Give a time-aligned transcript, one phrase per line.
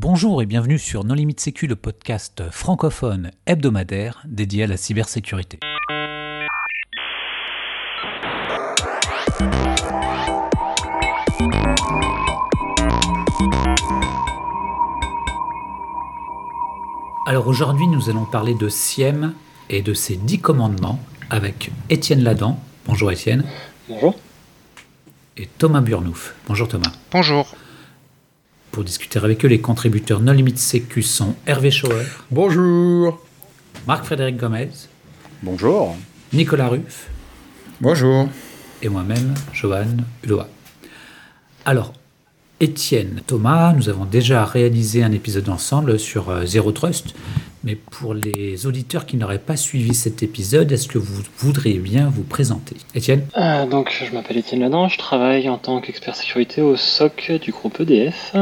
[0.00, 5.58] Bonjour et bienvenue sur Non Limite Sécu, le podcast francophone hebdomadaire dédié à la cybersécurité.
[17.26, 19.34] Alors aujourd'hui, nous allons parler de SIEM
[19.68, 22.62] et de ses dix commandements avec Étienne Ladan.
[22.86, 23.42] Bonjour Étienne.
[23.88, 24.14] Bonjour.
[25.36, 26.36] Et Thomas Burnouf.
[26.46, 26.92] Bonjour Thomas.
[27.10, 27.52] Bonjour.
[28.72, 33.20] Pour discuter avec eux, les contributeurs Non Limite Sécu sont Hervé Schauer, Bonjour.
[33.86, 34.68] Marc-Frédéric Gomez,
[35.42, 35.96] Bonjour.
[36.32, 37.08] Nicolas Ruff
[37.80, 38.28] Bonjour.
[38.82, 39.86] et moi-même, Johan
[40.24, 40.48] Uloa.
[41.64, 41.92] Alors,
[42.60, 47.14] Étienne, Thomas, nous avons déjà réalisé un épisode ensemble sur euh, Zero Trust,
[47.68, 52.08] mais pour les auditeurs qui n'auraient pas suivi cet épisode, est-ce que vous voudriez bien
[52.08, 52.76] vous présenter?
[52.94, 53.26] Étienne?
[53.36, 57.50] Euh, donc, je m'appelle Étienne Ladan, je travaille en tant qu'expert sécurité au SOC du
[57.50, 58.34] groupe EDF.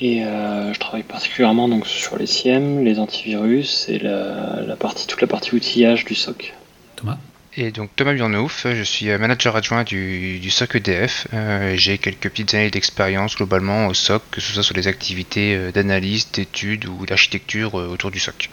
[0.00, 5.08] Et euh, je travaille particulièrement donc, sur les SIEM, les antivirus et la, la partie,
[5.08, 6.54] toute la partie outillage du SOC.
[6.94, 7.18] Thomas?
[7.56, 11.28] Et donc Thomas Burnouf, je suis euh, manager adjoint du, SOC EDF.
[11.32, 15.54] Euh, J'ai quelques petites années d'expérience globalement au SOC, que ce soit sur les activités
[15.54, 18.50] euh, d'analyse, d'études ou d'architecture autour du SOC.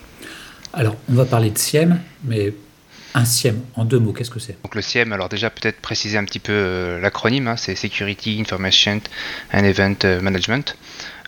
[0.74, 2.54] Alors, on va parler de SIEM, mais
[3.14, 4.62] un SIEM, en deux mots, qu'est-ce que c'est?
[4.64, 8.40] Donc le CIEM, alors déjà peut-être préciser un petit peu euh, l'acronyme, hein, c'est Security
[8.40, 9.02] Information
[9.54, 10.78] and Event euh, Management.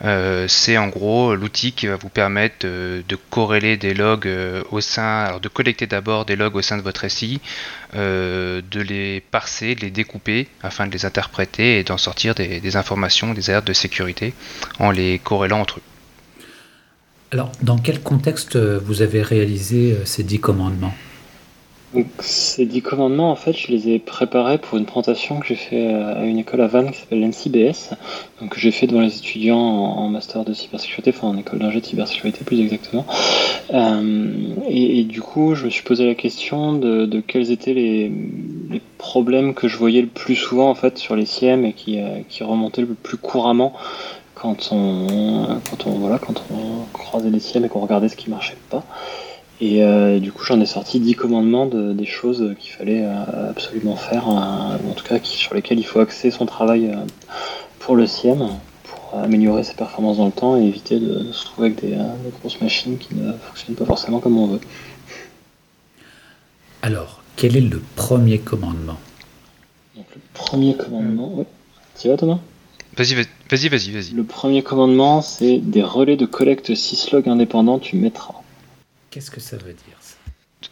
[0.04, 4.82] Euh, c'est en gros l'outil qui va vous permettre de corréler des logs euh, au
[4.82, 7.42] sein, alors de collecter d'abord des logs au sein de votre SI,
[7.94, 12.76] de les parser, de les découper afin de les interpréter et d'en sortir des, des
[12.76, 14.34] informations, des alertes de sécurité
[14.80, 15.84] en les corrélant entre eux.
[17.32, 20.94] Alors, dans quel contexte vous avez réalisé ces dix commandements?
[21.94, 25.56] Donc, ces 10 commandements, en fait, je les ai préparés pour une présentation que j'ai
[25.56, 27.92] fait à une école à Vannes qui s'appelle l'NCBS,
[28.42, 31.82] donc que j'ai fait devant les étudiants en, master de cybersécurité, enfin en école d'ingé
[31.82, 33.06] de cybersécurité plus exactement.
[33.74, 34.34] Euh,
[34.68, 38.12] et, du coup, je me suis posé la question de, quels étaient les,
[38.98, 42.20] problèmes que je voyais le plus souvent en fait sur les SIEM et qui, euh,
[42.30, 43.74] qui remontaient le plus couramment
[44.34, 48.30] quand on, quand on, voilà, quand on croisait les SIEM et qu'on regardait ce qui
[48.30, 48.84] marchait pas.
[49.66, 53.50] Et euh, du coup, j'en ai sorti 10 commandements de, des choses qu'il fallait euh,
[53.52, 56.88] absolument faire, euh, ou en tout cas qui, sur lesquelles il faut axer son travail
[56.90, 56.98] euh,
[57.80, 58.46] pour le SIEM,
[58.84, 61.94] pour améliorer ses performances dans le temps et éviter de, de se trouver avec des,
[61.94, 64.60] euh, des grosses machines qui ne fonctionnent pas forcément comme on veut.
[66.82, 68.98] Alors, quel est le premier commandement?
[69.96, 71.46] Donc, le premier commandement, ouais.
[71.98, 72.40] Tu vas Thomas?
[72.98, 74.12] Vas-y, vas- vas-y, vas-y, vas-y.
[74.14, 78.43] Le premier commandement, c'est des relais de collecte syslog indépendants, tu mettras.
[79.14, 80.16] Qu'est-ce que ça veut dire ça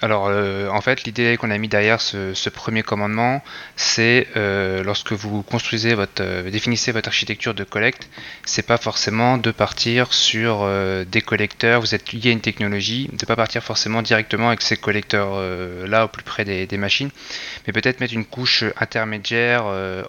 [0.02, 3.44] Alors, euh, en fait, l'idée qu'on a mis derrière ce, premier commandement,
[3.75, 8.09] c'est euh, lorsque vous construisez votre, euh, définissez votre architecture de collecte,
[8.44, 10.68] c'est pas forcément de partir sur
[11.06, 11.81] des collecteurs.
[11.81, 15.85] Vous êtes lié à une technologie, de pas partir forcément directement avec ces collecteurs euh,
[15.85, 17.12] là au plus près des, machines,
[17.68, 19.66] mais peut-être mettre une couche intermédiaire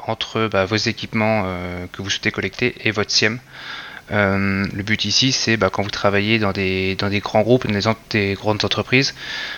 [0.06, 1.44] entre bah, vos équipements
[1.92, 3.40] que vous souhaitez collecter et votre SIEM.
[4.12, 8.34] Euh, le but ici, c'est bah, quand vous travaillez dans des, grands groupes, dans des,
[8.34, 9.14] grandes entreprises,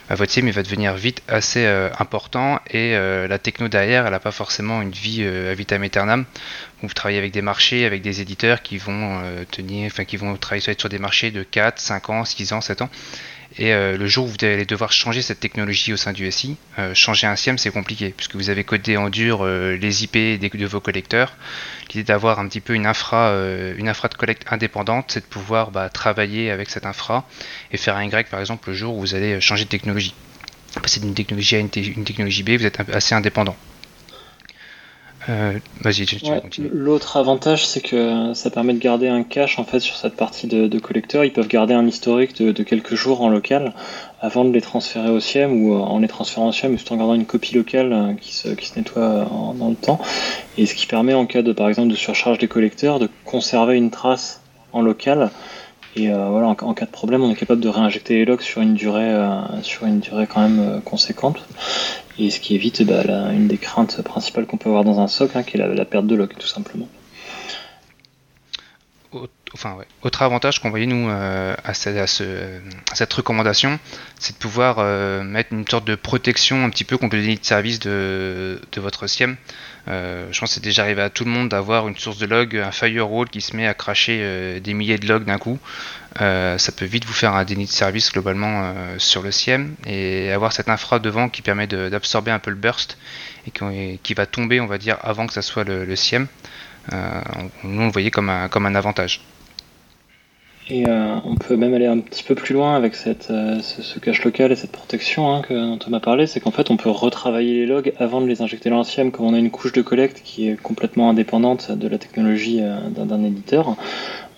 [0.09, 4.13] bah, votre il va devenir vite assez euh, important et euh, la techno derrière, elle
[4.13, 6.25] n'a pas forcément une vie à vitam aeternam.
[6.83, 10.89] Vous travaillez avec des marchés, avec des éditeurs qui vont tenir, qui vont travailler sur-
[10.89, 12.91] des marchés de 4, 5 ans, 6 ans, 7 ans.
[13.57, 16.57] Et le jour où vous allez devoir changer cette technologie au sein du SI,
[16.93, 20.81] changer un SIEM c'est compliqué puisque vous avez codé en dur les IP de vos
[20.81, 21.35] collecteurs.
[21.95, 25.27] L'idée d'avoir un petit peu une infra, euh, une infra de collecte indépendante, c'est de
[25.27, 27.25] pouvoir bah, travailler avec cette infra
[27.71, 30.15] et faire un Y par exemple le jour où vous allez changer de technologie.
[30.83, 33.57] Passer d'une technologie à une, te- une technologie B, vous êtes assez indépendant.
[35.29, 36.43] Euh, Vas-y, tu, Ouais.
[36.73, 40.47] L'autre avantage, c'est que ça permet de garder un cache en fait sur cette partie
[40.47, 41.25] de, de collecteurs.
[41.25, 43.73] Ils peuvent garder un historique de, de quelques jours en local
[44.21, 46.97] avant de les transférer au SIEM ou euh, en les transférant au SIEM, juste en
[46.97, 49.99] gardant une copie locale euh, qui se, qui se nettoie en- dans le temps.
[50.59, 53.77] Et ce qui permet en cas de par exemple de surcharge des collecteurs de conserver
[53.77, 54.43] une trace
[54.73, 55.31] en local.
[55.97, 58.61] Et euh, voilà, en, cas de problème, on est capable de réinjecter les logs sur
[58.61, 61.47] une durée, euh, sur une durée quand même euh, conséquente.
[62.19, 63.03] Et ce qui évite bah,
[63.33, 65.85] une des craintes principales qu'on peut avoir dans un SOC, hein, qui est la, la
[65.85, 66.89] perte de log, tout simplement.
[69.55, 69.77] Enfin.
[70.03, 72.59] Autre avantage qu'on voyait nous euh, à, ce- à ce-
[72.91, 73.79] à cette recommandation,
[74.19, 77.37] c'est de pouvoir euh, mettre une sorte de protection un petit peu contre le déni
[77.37, 79.37] de service de, votre SIEM.
[79.87, 82.27] Euh, je pense que c'est déjà arrivé à tout le monde d'avoir une source de
[82.27, 85.59] log, un firewall qui se met à cracher des milliers de logs d'un coup.
[86.19, 90.53] Ça peut vite vous faire un déni de service globalement sur le SIEM et avoir
[90.53, 92.99] cette infra devant qui permet d'absorber un peu le burst
[93.47, 96.27] et qui, va tomber, on va dire, avant que ça soit le, le SIEM.
[96.93, 99.21] Nous, on le voyait comme un avantage.
[100.71, 103.99] Et euh, on peut même aller un petit peu plus loin avec cette, euh, ce,
[103.99, 106.79] cache local et cette protection hein, que, dont on m'a parlé, c'est qu'en fait on
[106.79, 109.73] peut retravailler les logs avant de les injecter dans la comme on a une couche
[109.73, 113.77] de collecte qui est complètement indépendante de la technologie euh, d'un éditeur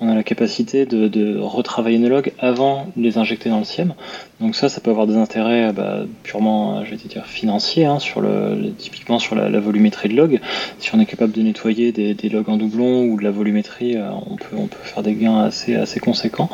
[0.01, 3.95] on a la capacité de, retravailler nos logs avant de les injecter dans le SIEM.
[4.41, 8.21] Donc ça, ça peut avoir des intérêts bah, purement, je vais dire, financiers, hein, sur
[8.21, 10.41] le, typiquement sur la, volumétrie de log.
[10.79, 14.11] Si on est capable de nettoyer des, logs en doublon ou de la volumétrie, euh,
[14.31, 16.51] on, peut, on peut faire des gains assez, assez conséquents.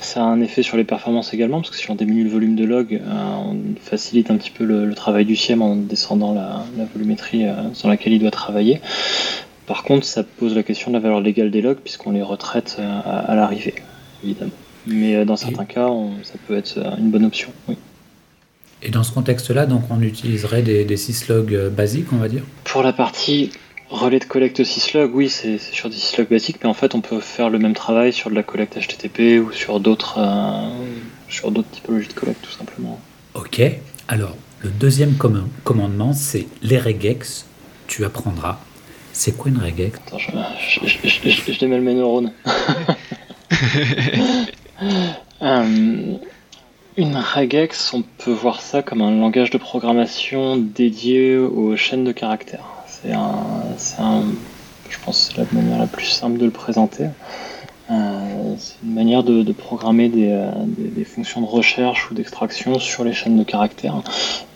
[0.00, 2.56] Ça a un effet sur les performances également, parce que si on diminue le volume
[2.56, 6.64] de log, euh, on facilite un petit peu le, travail du SIEM en descendant la,
[6.94, 8.80] volumétrie euh, sur laquelle il doit travailler.
[9.66, 12.76] Par contre, ça pose la question de la valeur légale des logs, puisqu'on les retraite
[12.78, 13.74] euh, à, l'arrivée,
[14.22, 14.52] évidemment.
[14.86, 15.88] Mais euh, dans certains cas,
[16.22, 17.76] ça peut être euh, une bonne option, oui.
[18.82, 22.42] Et dans ce contexte-là, donc on utiliserait des, des syslogs basiques, on va dire?
[22.64, 23.50] Pour la partie
[23.88, 27.20] relais de collecte syslog, oui, c'est sur des syslogs basiques, mais en fait, on peut
[27.20, 30.20] faire le même travail sur de la collecte HTTP ou sur d'autres
[31.28, 33.00] sur d'autres typologies de collecte, tout simplement.
[33.34, 33.62] Ok.
[34.08, 35.14] Alors, le deuxième
[35.64, 37.46] commandement, c'est les regex.
[37.88, 38.58] Tu apprendras
[39.16, 40.30] c'est quoi une regex Attends, je,
[40.86, 42.32] je, je, je démêle mes neurones.
[45.42, 46.16] euh,
[46.98, 52.12] une regex, on peut voir ça comme un langage de programmation dédié aux chaînes de
[52.12, 52.66] caractères.
[52.86, 53.38] C'est un,
[53.98, 54.22] un,
[54.90, 57.06] je pense, c'est la manière la plus simple de le présenter.
[57.88, 63.12] Euh, c'est une manière de, programmer euh, des, fonctions de recherche ou d'extraction sur les
[63.12, 64.02] chaînes de caractères.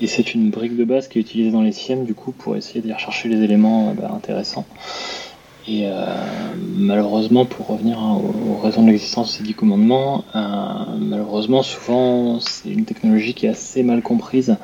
[0.00, 2.56] Et c'est une brique de base qui est utilisée dans les SIEM du coup pour
[2.56, 4.66] essayer d'y rechercher les éléments euh, bah, intéressants.
[5.68, 5.86] Et
[6.78, 12.86] malheureusement, pour revenir aux, raisons de l'existence de ces dix commandements, malheureusement, souvent, c'est une
[12.86, 14.56] technologie qui est assez mal comprise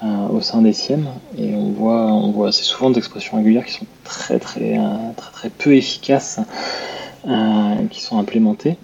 [0.00, 1.06] au sein des SIEM.
[1.36, 4.78] Et on voit, on voit assez souvent des expressions régulières qui sont très, très,
[5.16, 6.40] très, très peu efficaces
[7.28, 8.76] euh, qui sont implémentés.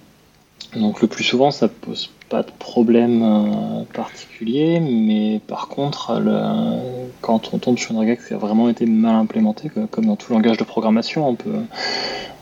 [0.75, 6.21] Donc le plus souvent, ça pose pas de problème euh, particulier, mais par contre,
[7.21, 10.33] quand on tombe sur une regex qui a vraiment été mal implémenté, comme dans tout
[10.33, 11.61] langage de programmation, on peut,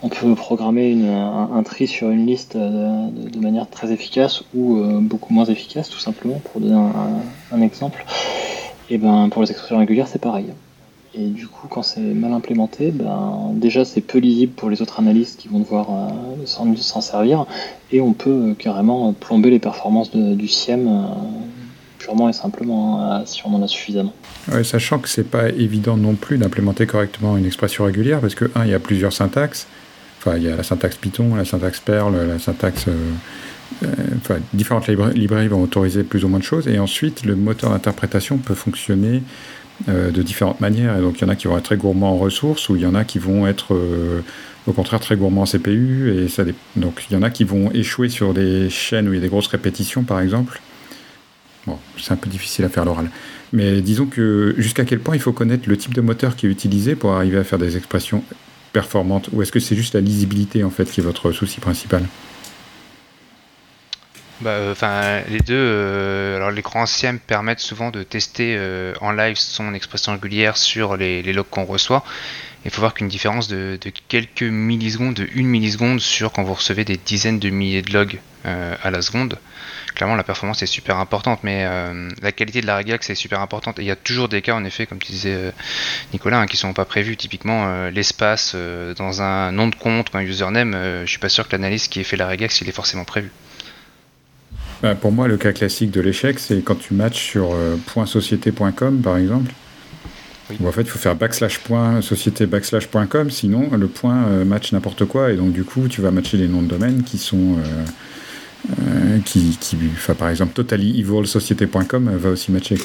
[0.04, 5.32] on peut programmer un, tri sur une liste de, manière très efficace ou euh, beaucoup
[5.32, 6.78] moins efficace, tout simplement, pour donner
[7.52, 8.04] un, exemple.
[8.90, 10.46] Et ben pour les expressions régulières, c'est pareil.
[11.16, 14.98] Et du coup, quand c'est mal implémenté, ben, déjà c'est peu lisible pour les autres
[14.98, 17.46] analystes qui vont devoir euh, s'en servir,
[17.92, 21.02] et on peut euh, carrément plomber les performances du SIEM euh,
[21.98, 24.12] purement et simplement hein, si on en a suffisamment.
[24.64, 28.64] sachant que c'est pas évident non plus d'implémenter correctement une expression régulière, parce que, un,
[28.64, 29.68] il y a plusieurs syntaxes.
[30.18, 32.86] Enfin, il y a la syntaxe Python, la syntaxe Perl, la syntaxe.
[34.16, 38.38] enfin, différentes librairies vont autoriser plus ou moins de choses, et ensuite le moteur d'interprétation
[38.38, 39.22] peut fonctionner
[39.88, 40.96] euh, de différentes manières.
[40.96, 42.82] Et donc, il y en a qui vont être très gourmands en ressources, ou il
[42.82, 44.20] y en a qui vont être euh,
[44.66, 46.12] au contraire très gourmands en CPU.
[46.16, 46.44] Et ça,
[46.76, 49.22] donc, il y en a qui vont échouer sur des chaînes où il y a
[49.22, 50.60] des grosses répétitions, par exemple.
[51.66, 53.10] Bon, c'est un peu difficile à faire l'oral.
[53.52, 56.50] Mais disons que jusqu'à quel point il faut connaître le type de moteur qui est
[56.50, 58.22] utilisé pour arriver à faire des expressions
[58.72, 62.04] performantes Ou est-ce que c'est juste la lisibilité, en fait, qui est votre souci principal?
[64.44, 65.54] Bah, euh, enfin, les deux.
[65.54, 70.58] Euh, alors, les grands SIEM permettent souvent de tester euh, en live son expression régulière
[70.58, 72.04] sur les, logs qu'on reçoit.
[72.66, 76.84] Il faut voir qu'une différence de, quelques millisecondes, de une milliseconde sur quand vous recevez
[76.84, 79.38] des dizaines de milliers de logs à la seconde.
[79.94, 81.66] Clairement, la performance est super importante, mais
[82.22, 83.78] la qualité de la regex est super importante.
[83.78, 85.52] Et il y a toujours des cas, en effet, comme tu disais,
[86.14, 87.18] Nicolas, hein, qui sont pas prévus.
[87.18, 88.56] Typiquement, l'espace
[88.96, 90.72] dans un nom de compte ou un username,
[91.04, 93.30] je suis pas sûr que l'analyste qui ait fait la regex, il est forcément prévu.
[94.84, 99.00] Bah, pour moi, le cas classique de l'échec, c'est quand tu matches sur euh, .société.com,
[99.00, 99.50] par exemple.
[100.60, 104.26] Où en fait, il faut faire backslash point société backslash point com, sinon le point
[104.26, 105.32] euh, match n'importe quoi.
[105.32, 107.56] Et donc, du coup, tu vas matcher les noms de domaine qui sont.
[108.78, 109.78] Euh, qui, qui
[110.18, 112.76] par exemple, totallyevil.société.com va aussi matcher.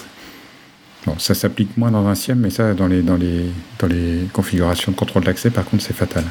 [1.05, 3.43] Bon, ça s'applique moins dans un SIEM, mais ça, dans les, dans les,
[3.77, 6.23] dans les configurations de contrôle d'accès, par contre, c'est fatal.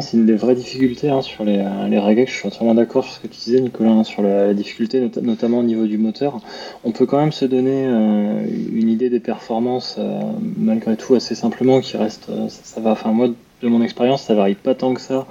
[0.00, 2.32] C'est une des vraies difficultés hein, sur les, les regex.
[2.32, 5.58] Je suis entièrement d'accord sur ce que tu disais, Nicolas, hein, sur la, difficulté, notamment
[5.58, 6.40] au niveau du moteur.
[6.82, 10.20] On peut quand même se donner euh, une idée des performances, euh,
[10.56, 12.28] malgré tout, assez simplement, qui reste.
[12.28, 12.92] Euh, ça, va.
[12.92, 13.28] Enfin, moi,
[13.62, 15.26] de mon expérience, ça varie pas tant que ça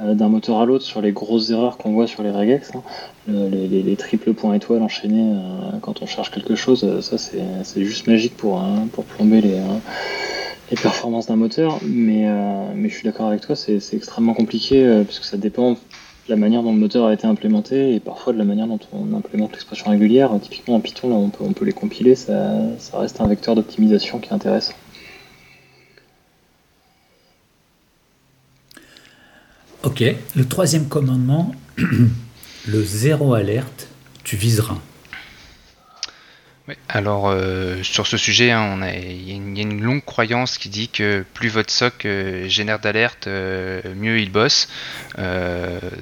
[0.00, 2.72] d'un moteur à l'autre sur les grosses erreurs qu'on voit sur les regex.
[2.74, 2.82] Hein.
[3.28, 5.36] les, triples points étoiles enchaînés
[5.80, 8.60] quand on cherche quelque chose, ça c'est juste magique pour,
[8.92, 9.60] pour plomber les
[10.72, 14.82] les performances d'un moteur, mais, euh, mais je suis d'accord avec toi, c'est extrêmement compliqué
[14.82, 15.76] euh, parce que ça dépend de
[16.28, 19.14] la manière dont le moteur a été implémenté et parfois de la manière dont on
[19.14, 20.30] implémente l'expression régulière.
[20.40, 23.54] Typiquement en Python, là, on, peut, on peut les compiler, ça, ça reste un vecteur
[23.54, 24.72] d'optimisation qui est intéressant.
[29.82, 30.02] Ok,
[30.36, 33.88] le troisième commandement, le zéro alerte,
[34.24, 34.78] tu viseras.
[36.88, 41.24] Alors euh, sur ce sujet, hein, il y, a une- longue croyance qui dit que
[41.34, 44.68] plus votre SOC euh, génère d'alerte, euh, mieux il bosse.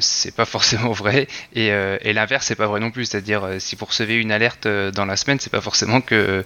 [0.00, 1.70] C'est pas forcément vrai, et,
[2.12, 3.06] l'inverse c'est pas vrai non plus.
[3.06, 6.44] C'est-à-dire si vous recevez une alerte dans la semaine, c'est pas forcément que,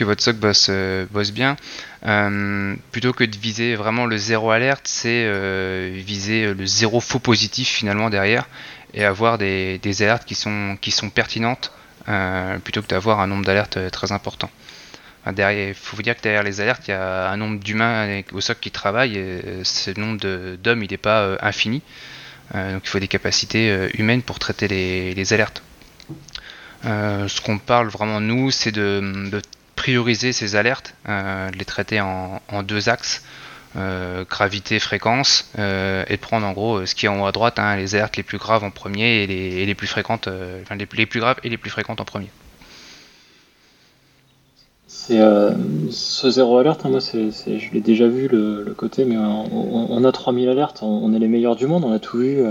[0.00, 0.70] votre SOC bosse,
[1.10, 1.56] bosse bien.
[2.90, 8.10] Plutôt que de viser vraiment le zéro alerte, c'est viser le zéro faux positif finalement
[8.10, 8.48] derrière
[8.94, 10.78] et avoir des, alertes qui sont,
[11.14, 11.72] pertinentes
[12.64, 14.50] plutôt que d'avoir un nombre d'alertes euh, très important.
[15.26, 18.40] Il faut vous dire que derrière les alertes, il y a un nombre d'humains au
[18.40, 19.16] SOC qui travaillent.
[19.16, 21.82] Et euh, ce nombre d'hommes, il n'est pas euh, infini.
[22.54, 25.62] Euh, donc il faut des capacités euh, humaines pour traiter les, alertes.
[26.84, 29.40] Euh, ce qu'on parle vraiment nous, c'est de,
[29.76, 33.22] prioriser ces alertes, euh, de les traiter en deux axes.
[33.76, 37.26] Euh, gravité, fréquence, euh, et de prendre en gros euh, ce qui est en haut
[37.26, 39.26] à droite, hein, les alertes les plus graves en premier et
[39.66, 40.28] les, plus fréquentes,
[40.62, 42.28] enfin les, plus graves et les plus fréquentes en premier.
[44.86, 45.20] C'est
[45.90, 50.50] ce zéro alerte, hein, moi je l'ai déjà vu le, côté, mais on, a 3000
[50.50, 52.44] alertes, on est les meilleurs du monde, on a tout vu.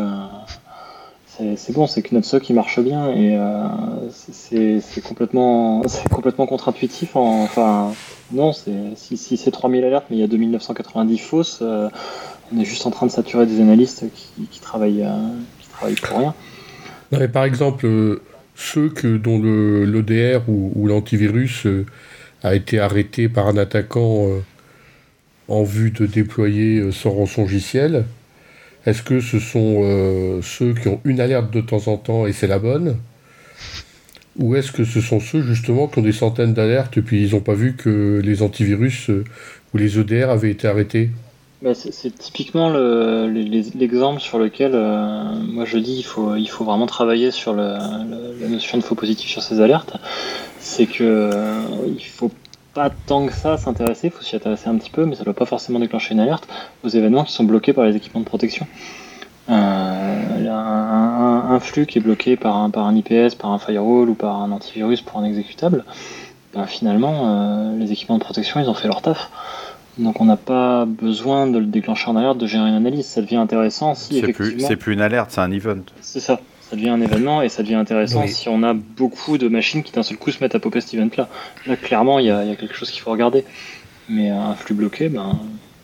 [1.57, 3.67] C'est, bon, c'est SOC il marche bien et euh,
[4.12, 5.81] c'est, complètement,
[6.12, 7.15] complètement contre-intuitif.
[7.15, 7.91] en- enfin,
[8.31, 11.89] non, si, si c'est 3000 alertes, mais il y a 2990 fausses, euh,
[12.53, 15.29] on est juste en train de saturer des analystes qui, qui travaillent, euh,
[15.60, 17.27] qui travaillent pour rien.
[17.29, 17.88] Par exemple,
[18.55, 21.67] ceux que, dont le- l'ODR ou, ou l'antivirus
[22.43, 24.27] a été arrêté par un attaquant
[25.48, 28.05] en vue de déployer son rançongiciel,
[28.85, 32.33] est-ce que ce sont euh, ceux qui ont une alerte de temps en temps et
[32.33, 32.97] c'est la bonne?
[34.39, 37.33] Ou est-ce que ce sont ceux justement qui ont des centaines d'alertes et puis ils
[37.33, 39.23] n'ont pas vu que les antivirus euh,
[39.73, 41.09] ou les EDR avaient été arrêtés?
[41.61, 42.71] Bah, c'est typiquement
[43.27, 48.03] l'exemple sur lequel euh, moi je dis il faut, il faut vraiment travailler sur la
[48.50, 49.95] notion de faux positif sur ces alertes.
[50.59, 51.29] C'est que
[51.88, 52.31] il faut
[52.74, 55.34] pas tant que ça s'intéresser, il faut s'y intéresser un petit peu, mais ça doit
[55.34, 56.48] pas forcément déclencher une alerte
[56.84, 58.68] aux événements qui sont bloqués par les équipements de protection.
[59.50, 64.13] Euh, un, flux qui est bloqué par un, par un IPS, par un firewall ou
[64.13, 65.84] par un antivirus pour un exécutable.
[66.54, 69.30] Ben, finalement, euh, les équipements de protection, ils ont fait leur taf.
[69.98, 73.06] Donc on n'a pas besoin de le déclencher en alerte, de gérer une analyse.
[73.06, 74.68] Ça devient intéressant si C'est plus, effectivement...
[74.68, 75.82] c'est plus une alerte, c'est un event.
[76.00, 76.40] C'est ça.
[76.72, 78.30] Ça devient un événement et ça devient intéressant Oui.
[78.32, 80.94] si on a beaucoup de machines qui d'un seul coup se mettent à popper cet
[80.94, 81.28] event-là.
[81.66, 83.44] Là, clairement, il y, a il y a quelque chose qu'il faut regarder.
[84.08, 85.38] Mais un flux bloqué, ben,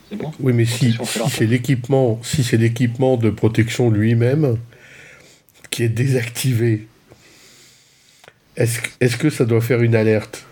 [0.10, 0.32] c'est bon.
[0.40, 0.96] Oui, mais si,
[1.30, 4.56] c'est l'équipement, si c'est l'équipement de protection lui-même
[5.72, 6.88] qui est désactivé,
[8.56, 10.46] est-ce que- ça doit faire une alerte?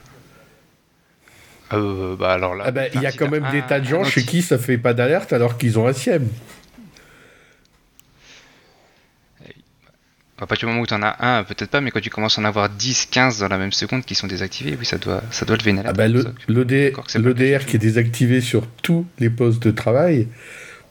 [1.71, 3.85] Euh, bah alors là, Ah ben, il y a quand même un- des tas de
[3.85, 6.27] gens chez qui ça fait pas d'alerte alors qu'ils ont un SIEM.
[10.37, 12.37] À partir du moment où tu en as un, peut-être pas, mais quand tu commences
[12.37, 15.21] à en avoir 10, 15 dans la même seconde qui sont désactivés, oui, ça doit,
[15.31, 15.95] ça doit lever une Ah alerte.
[15.95, 16.13] ben,
[17.07, 20.27] c'est pas l'EDR qui est désactivé sur tous les postes de travail,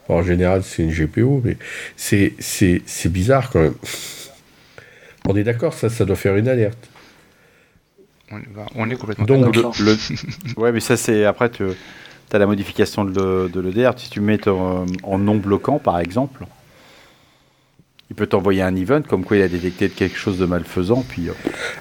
[0.08, 1.58] bon, en général c'est une GPO, mais
[1.96, 3.74] c'est, c'est, c'est bizarre quand même.
[5.28, 6.88] On est d'accord, ça, ça doit faire une alerte.
[8.30, 9.74] on, bah, on est complètement Donc, d'accord.
[9.78, 11.64] Le- le- ouais, mais ça, c'est après, tu
[12.32, 13.92] as la modification de, de l'EDR.
[13.98, 16.44] Si tu mets ton- en non bloquant, par exemple,
[18.14, 21.28] il peut t'envoyer un event comme quoi il a détecté quelque chose de malfaisant, puis
[21.28, 21.32] euh,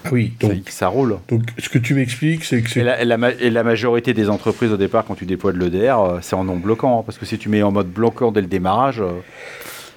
[0.03, 1.17] Ah oui, ça, donc, ça roule.
[1.29, 2.83] donc ce que tu m'expliques, c'est que Et c'est.
[2.83, 5.59] la, et la ma- et la majorité des entreprises au départ, quand tu déploies de
[5.59, 6.99] l'EDR, euh, c'est en non bloquant.
[6.99, 9.11] hein, parce que si tu mets en mode bloquant dès le démarrage, euh,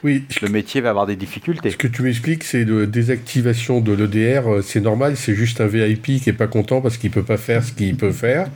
[0.05, 1.71] Oui, le métier va avoir des difficultés.
[1.71, 5.67] Ce que tu m'expliques, c'est de désactivation de l'EDR, euh, c'est normal, c'est juste un
[5.67, 8.49] VIP qui est pas content parce qu'il peut pas faire ce qu'il peut faire.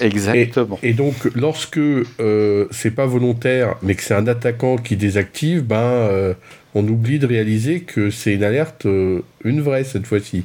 [0.00, 0.78] Exactement.
[0.82, 5.76] Et donc, lorsque euh, c'est pas volontaire, mais que c'est un attaquant qui désactive, ben,
[5.76, 6.34] euh,
[6.74, 10.44] on oublie de réaliser que c'est une alerte, euh, une vraie cette fois-ci.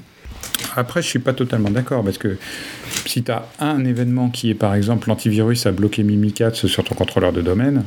[0.75, 2.37] Après, je suis pas totalement d'accord parce que
[3.05, 6.95] si tu as un événement qui est par exemple l'antivirus a bloqué Mimikatz sur ton
[6.95, 7.83] contrôleur de domaine,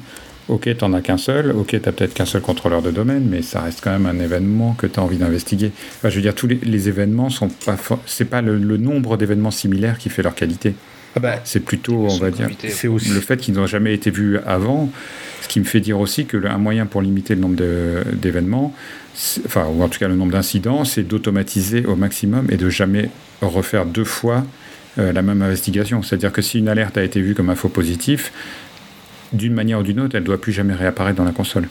[0.48, 3.60] ok, t'en as qu'un seul, ok, t'as peut-être qu'un seul contrôleur de domaine, mais ça
[3.62, 5.72] reste quand même un événement que tu as envie d'investiguer.
[5.96, 9.16] Enfin, je veux dire, tous les, les événements sont pas, c'est pas le, le nombre
[9.16, 10.74] d'événements similaires qui fait leur qualité.
[11.16, 12.48] Ah bah, C'est plutôt, on va dire,
[12.88, 14.90] aussi le fait qu'ils n'ont jamais été vus avant,
[15.42, 17.56] ce qui me fait dire aussi que le- un moyen pour limiter le nombre
[18.14, 18.74] d'événements,
[19.46, 23.10] enfin, ou en tout cas le nombre d'incidents, c'est d'automatiser au maximum et de jamais
[23.40, 24.44] refaire deux fois
[24.98, 26.02] euh, la même investigation.
[26.02, 28.32] C'est-à-dire que si une alerte a été vue comme un faux positif,
[29.32, 31.68] d'une manière ou d'une autre, elle ne doit plus jamais réapparaître dans la console.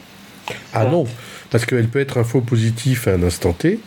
[0.73, 1.05] ah non,
[1.51, 3.79] parce qu'elle peut être un faux positif à un instant T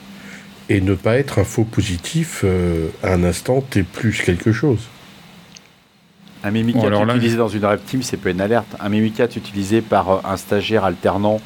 [0.69, 4.81] et ne pas être un faux positif euh, à un instant T plus quelque chose.
[6.45, 8.67] Un Mimikat Bon, alors là- utilisé dans une Red Team, c'est pas une alerte.
[8.81, 11.41] Un Mimikat utilisé par euh, un stagiaire alternant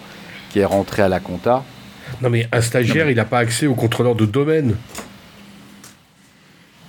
[0.51, 1.65] qui est rentré à la compta.
[2.23, 4.75] Non, mais un stagiaire, il n'a pas accès au contrôleur de domaine.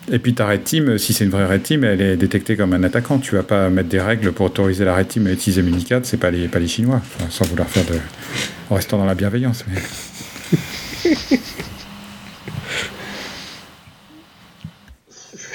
[0.09, 2.83] Et puis ta red team, si c'est une vraie red elle est détectée comme un
[2.83, 3.19] attaquant.
[3.19, 6.31] Tu vas pas mettre des règles pour autoriser la red team utiliser Mimikatz, c'est pas
[6.31, 7.01] les, pas les Chinois.
[7.03, 7.99] Enfin, sans vouloir faire de.
[8.69, 9.63] en restant dans la bienveillance.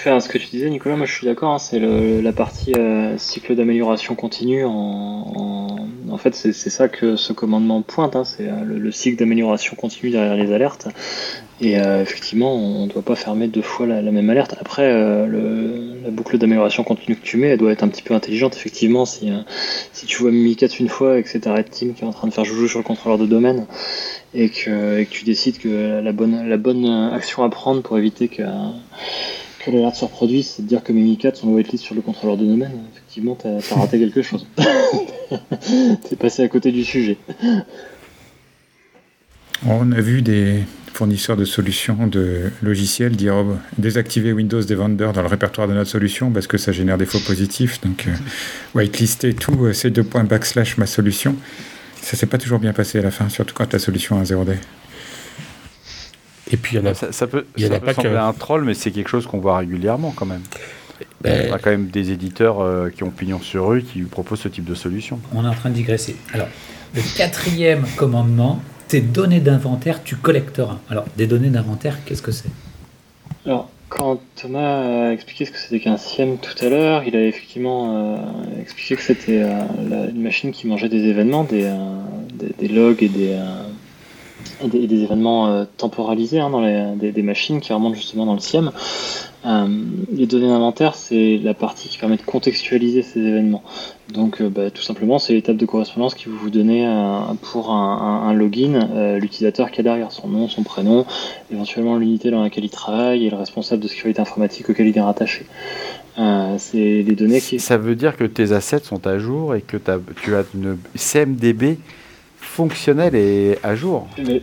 [0.07, 3.19] Enfin, ce que tu disais, Nicolas, moi je suis d'accord, hein, c'est la partie euh,
[3.19, 4.65] cycle d'amélioration continue.
[4.65, 9.75] En, fait, c'est ça que ce commandement pointe, hein, c'est euh, le, le cycle d'amélioration
[9.75, 10.87] continue derrière les alertes.
[11.61, 14.55] Et euh, effectivement, on ne doit pas fermer deux fois la, même alerte.
[14.61, 14.89] Après,
[15.27, 18.55] le- la boucle d'amélioration continue que tu mets, elle doit être un petit peu intelligente.
[18.55, 19.33] Effectivement, si,
[20.07, 22.29] tu vois Mimikatz une fois et que c'est ta red team qui est en train
[22.29, 23.67] de faire joujou sur le contrôleur de domaine,
[24.35, 28.45] et que, tu décides que la bonne, la bonne action à prendre pour éviter que,
[29.67, 32.37] que l'alerte se reproduise, c'est de dire que Mimikatz on le whitelist sur le contrôleur
[32.37, 32.73] de domaine.
[32.95, 34.47] Effectivement, t'as as raté quelque chose.
[36.09, 37.19] T'es passé à côté du sujet.
[39.67, 40.61] On a vu des
[40.93, 45.75] fournisseurs de solutions de logiciels dire oh, désactiver Windows des vendeurs dans le répertoire de
[45.75, 47.81] notre solution parce que ça génère des faux positifs.
[47.81, 48.13] Donc, euh,
[48.75, 51.35] whitelister tout, euh, ces deux points backslash ma solution.
[52.01, 54.23] Ça s'est pas toujours bien passé à la fin, surtout quand la solution a un
[54.23, 54.57] 0D.
[56.51, 56.95] Et puis, il y en a.
[56.95, 59.09] Ça, ça peut, y en ça a peut pas sembler un troll, mais c'est quelque
[59.09, 60.43] chose qu'on voit régulièrement quand même.
[61.21, 64.41] Ben, On a quand même des éditeurs euh, qui ont pignon sur rue qui proposent
[64.41, 65.21] ce type de solution.
[65.35, 66.17] On est en train de digresser.
[66.33, 66.49] Alors,
[66.95, 70.79] le quatrième commandement, tes données d'inventaire, tu collecteras.
[70.89, 72.49] Alors, des données d'inventaire, qu'est-ce que c'est?
[73.45, 77.25] Alors, quand Thomas a expliqué ce que c'était qu'un SIEM tout à l'heure, il a
[77.25, 81.75] effectivement euh, expliqué que c'était euh, une machine qui mangeait des événements, des, euh,
[82.35, 83.66] des, des logs et des, euh,
[84.65, 88.27] et des, des événements euh, temporalisés hein, dans les, des, des machines qui remontent justement
[88.27, 88.71] dans le SIEM.
[89.45, 89.67] Euh,
[90.11, 93.63] les données d'inventaire, c'est la partie qui permet de contextualiser ces événements.
[94.13, 96.87] Donc, euh, bah, tout simplement, c'est l'étape de correspondance qui vous vous donnez
[97.43, 101.07] pour un, login, l'utilisateur qui est derrière, son nom, son prénom,
[101.53, 105.01] éventuellement l'unité dans laquelle il travaille et le responsable de sécurité informatique auquel il est
[105.01, 105.47] rattaché.
[106.59, 107.41] C'est les données.
[107.41, 111.79] Ça veut dire que tes assets sont à jour et que tu as une CMDB
[112.57, 114.09] fonctionnelle et à jour.
[114.19, 114.43] Mais-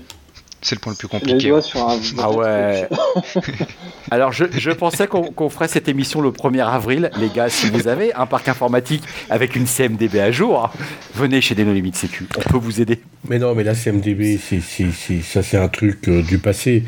[0.65, 1.49] C'est le point le plus les compliqué.
[1.49, 1.97] doigts sur un...
[2.19, 2.88] Ah ouais.
[4.12, 7.10] Alors je, je pensais qu'on qu'on ferait cette émission le 1er avril.
[7.19, 10.69] Les gars, si vous avez un parc informatique avec une CMDB à jour,
[11.15, 12.28] venez chez Deno Limite Sécu.
[12.38, 13.02] On peut vous aider.
[13.28, 16.84] Mais non, mais la CMDB, c'est, c'est, c'est- ça c'est un truc euh, du passé.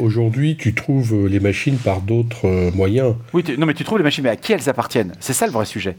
[0.00, 3.14] Aujourd'hui, tu trouves les machines par d'autres euh, moyens.
[3.32, 5.12] Oui, tu- non mais tu trouves les machines, mais à qui elles appartiennent?
[5.20, 5.96] C'est ça le vrai sujet.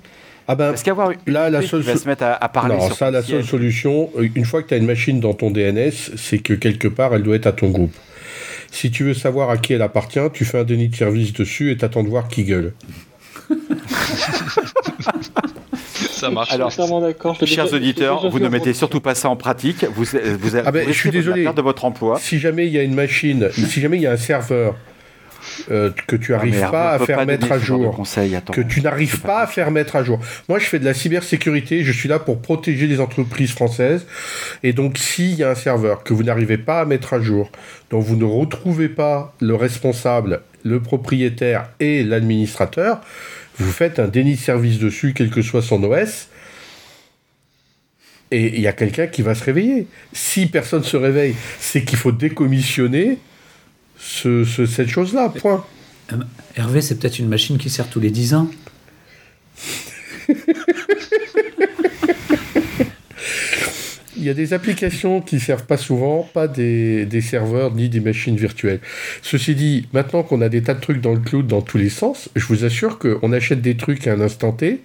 [0.47, 2.75] Ah ben, Parce qu'avoir une là, la seule qui va se mettre à, à parler
[2.75, 5.33] non, sur ça, la seule solution, euh, une fois que tu as une machine dans
[5.33, 7.93] ton DNS, c'est que quelque part, elle doit être à ton groupe.
[8.71, 11.71] Si tu veux savoir à qui elle appartient, tu fais un déni de service dessus
[11.71, 12.73] et t'attends de voir qui gueule.
[16.15, 16.51] Ça marche.
[16.51, 17.35] Alors, Je suis entièrement d'accord.
[17.35, 19.85] je l'ai Chers auditeurs, vous ne mettez surtout pas ça en pratique.
[19.95, 21.45] Vous, vous, Ah ben, vous je suis désolé.
[21.45, 22.17] de votre emploi.
[22.19, 24.75] Si jamais il y a une machine, si jamais il y a un serveur
[25.69, 28.01] euh, que tu Ah, n'arrives mais pas à faire pas mettre à jour,
[28.35, 28.51] attends.
[28.53, 30.19] que tu n'arrives C'est pas à faire mettre à jour.
[30.49, 34.05] Moi, je fais de la cybersécurité, je suis là pour protéger les entreprises françaises.
[34.63, 37.51] Et donc, s'il y a un serveur que vous n'arrivez pas à mettre à jour,
[37.91, 43.01] dont vous ne retrouvez pas le responsable, le propriétaire et l'administrateur,
[43.57, 46.27] vous faites un déni de service dessus, quel que soit son OS.
[48.31, 49.87] Et il y a quelqu'un qui va se réveiller.
[50.13, 53.19] Si personne se réveille, c'est qu'il faut décommissionner
[53.97, 55.63] ce- ce- cette chose-là, point.
[56.55, 58.49] Hervé, c'est peut-être une machine qui sert tous les 10 ans.
[64.14, 67.99] Il y a des applications qui servent pas souvent, pas des, des serveurs ni des
[67.99, 68.79] machines virtuelles.
[69.21, 71.89] Ceci dit, maintenant qu'on a des tas de trucs dans le cloud dans tous les
[71.89, 74.81] sens, je vous assure qu'on achète des trucs à un instant T,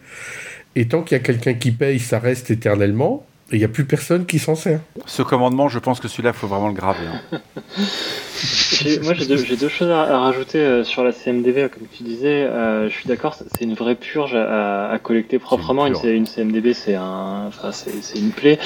[0.77, 3.69] et tant qu'il y a quelqu'un qui paye, ça reste éternellement, et il n'y a
[3.69, 4.81] plus personne qui s'en sert.
[5.07, 7.07] Ce commandement, je pense que celui-là, il faut vraiment le graver.
[7.33, 7.41] hein.
[9.03, 12.45] Moi, j'ai deux, choses à, à rajouter euh, sur la CMDB, comme tu disais.
[12.45, 15.87] Euh, je suis d'accord, c'est- une vraie purge à, à collecter proprement.
[15.87, 18.59] Une, CMDB, c'est un, enfin, c'est c'est une plaie.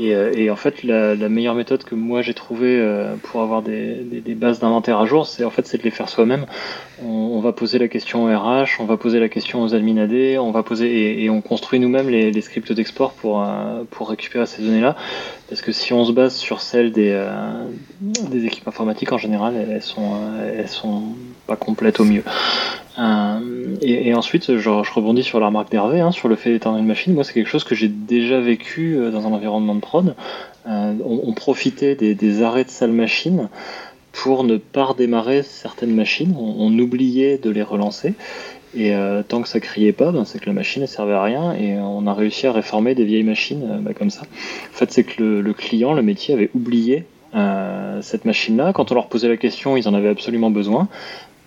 [0.00, 2.82] Et, euh, et en fait, la, la meilleure méthode que moi j'ai trouvée
[3.24, 5.90] pour avoir des, des, des bases d'inventaire à jour, c'est en fait, c'est de les
[5.90, 6.46] faire soi-même.
[7.04, 9.98] On, on va poser la question au RH, on va poser la question aux admin
[9.98, 13.44] AD, on va poser et, et on construit nous-mêmes les, les scripts d'export pour
[13.90, 14.96] pour récupérer ces données-là.
[15.48, 17.64] Parce que si on se base sur celles des, euh,
[18.00, 20.20] des équipes informatiques, en général, elles sont,
[20.56, 21.02] elles sont
[21.46, 22.22] pas complètes au mieux.
[22.98, 26.78] Euh, et, ensuite, je, je rebondis sur la remarque d'Hervé, hein, sur le fait d'éteindre
[26.78, 27.14] une machine.
[27.14, 30.14] Moi, c'est quelque chose que j'ai déjà vécu euh, dans un environnement de prod.
[30.66, 33.48] Euh, on, profitait des, arrêts de salle machine
[34.12, 36.34] pour ne pas redémarrer certaines machines.
[36.38, 38.14] On, oubliait de les relancer.
[38.76, 38.92] Et
[39.28, 41.78] tant que ça criait pas, ben, c'est que la machine ne servait à rien et
[41.78, 44.22] on a réussi à réformer des vieilles machines bah, comme ça.
[44.22, 48.72] En fait, c'est que le, client, le métier avait oublié euh, cette machine-là.
[48.72, 50.88] Quand on leur posait la question, ils en avaient absolument besoin.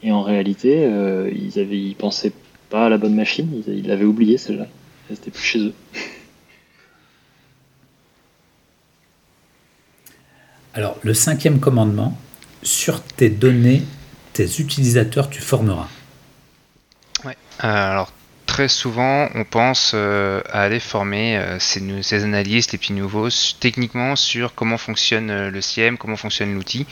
[0.04, 0.89] Et en réalité,
[1.32, 2.34] ils avaient, ils pensaient
[2.70, 4.65] pas à la bonne machine, ils l'avaient oublié celle-là.
[5.10, 5.74] C'était plus chez eux.
[10.74, 12.17] Alors, le cinquième commandement,
[12.63, 13.84] sur tes données,
[14.34, 15.89] tes utilisateurs, tu formeras.
[17.26, 17.36] Ouais.
[17.63, 18.13] Euh, alors,
[18.62, 24.15] très souvent, on pense euh, à aller former euh, ces, analystes, les petits nouveaux, techniquement
[24.15, 26.86] sur comment fonctionne le CIEM, comment fonctionne l'outil.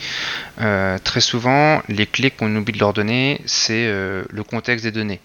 [0.57, 5.21] très souvent, les clés qu'on oublie de leur donner, c'est le contexte des données.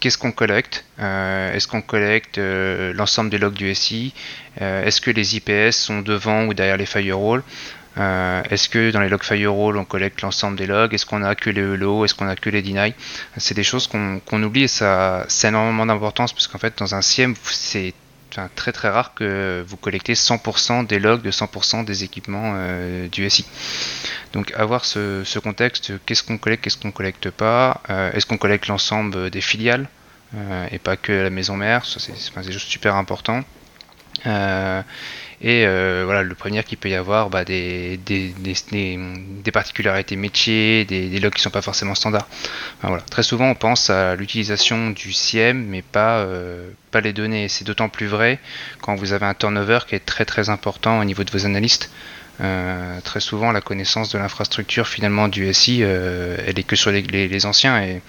[0.00, 0.84] Qu'est-ce qu'on collecte?
[0.98, 4.14] Est-ce qu'on collecte l'ensemble des logs du SI
[4.60, 7.42] Est-ce que les IPS sont devant ou derrière les firewalls?
[7.98, 10.92] Euh, est-ce que dans les log firewall on collecte l'ensemble des logs?
[10.92, 12.94] Est-ce qu'on a que les hello Est-ce qu'on a que les deny?
[13.38, 17.02] C'est des choses qu'on oublie et ça c'est énormément d'importance parce qu'en fait dans un
[17.02, 17.94] SIEM c'est
[18.54, 23.28] très très rare que vous collectez 100% des logs de 100% des équipements euh, du
[23.30, 23.46] SI.
[24.34, 28.66] Donc avoir ce, contexte, qu'est-ce qu'on collecte, qu'est-ce qu'on collecte pas, euh, est-ce qu'on collecte
[28.66, 29.88] l'ensemble des filiales
[30.70, 33.42] et pas que la maison mère, ça c'est des choses super importants.
[35.42, 40.84] Et euh, voilà, le premier qu'il peut y avoir bah, des, des, des, particularités métiers,
[40.86, 42.26] des, logs qui ne sont pas forcément standards.
[43.10, 47.48] Très souvent, on pense à l'utilisation du CIEM, mais pas, euh, pas les données.
[47.48, 48.38] C'est d'autant plus vrai
[48.80, 51.90] quand vous avez un turnover qui est très très important au niveau de vos analystes.
[52.40, 57.02] Euh, très souvent, la connaissance de l'infrastructure finalement du SI, elle est que sur les,
[57.02, 57.82] les, anciens.
[57.82, 58.00] Et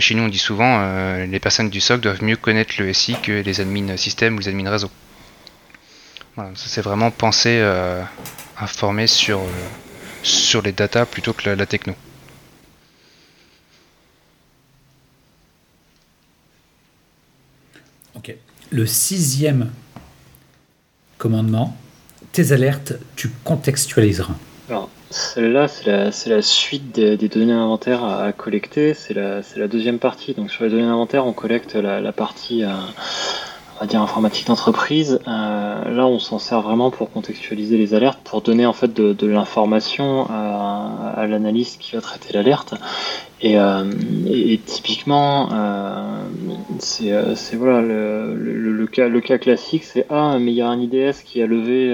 [0.00, 0.84] chez nous, on dit souvent,
[1.16, 4.48] les personnes du SOC doivent mieux connaître le SI que les admins système ou les
[4.48, 4.90] admins réseau.
[6.34, 8.02] Voilà, c'est vraiment penser euh,
[8.56, 9.46] à former sur, euh,
[10.22, 11.94] sur les datas plutôt que la, techno.
[18.14, 18.34] Ok.
[18.70, 19.70] Le sixième
[21.18, 21.76] commandement,
[22.32, 24.34] tes alertes, tu contextualiseras.
[24.70, 28.94] Alors, celle-là, c'est la, suite des, données inventaires à, collecter.
[28.94, 30.32] C'est la, la, deuxième partie.
[30.32, 32.64] Donc, sur les données inventaires, on collecte la, partie.
[32.64, 32.70] Euh,
[33.86, 35.20] dire informatique d'entreprise.
[35.26, 39.26] Euh, là, on s'en sert vraiment pour contextualiser les alertes, pour donner en fait de,
[39.26, 42.74] l'information à, l'analyste qui va traiter l'alerte.
[43.40, 43.84] Et, euh,
[44.66, 46.22] typiquement, euh,
[46.78, 51.46] c'est voilà le, cas, classique, c'est ah mais il y a un IDS qui a
[51.46, 51.92] levé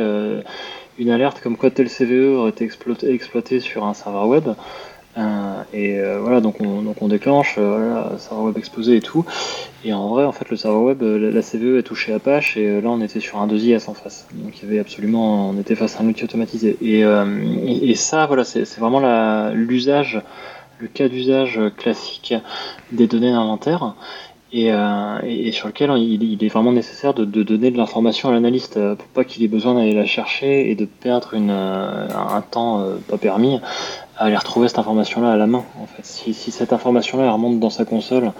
[0.98, 2.68] une alerte comme quoi tel CVE aurait été
[3.08, 4.48] exploité sur un serveur web.
[5.18, 9.24] Euh, et euh, voilà, donc on, déclenche, euh, voilà, serveur web exposé et tout.
[9.84, 12.90] Et en vrai, en fait, le serveur web, la, CVE est touché Apache et là
[12.90, 14.26] on était sur un 2IS en face.
[14.32, 16.76] Donc il y avait absolument, on était face à un outil automatisé.
[16.80, 20.20] Et, ça, voilà, c'est vraiment l'usage,
[20.78, 22.34] le cas d'usage classique
[22.92, 23.94] des données d'inventaire.
[24.52, 24.70] Et,
[25.52, 29.42] sur lequel il, est vraiment nécessaire de, donner de l'information à l'analyste pour pas qu'il
[29.42, 33.58] ait besoin d'aller la chercher et de perdre un temps pas permis
[34.18, 35.64] à aller retrouver cette information-là à la main.
[35.80, 36.04] En fait.
[36.04, 38.32] Si, cette information-là remonte dans sa console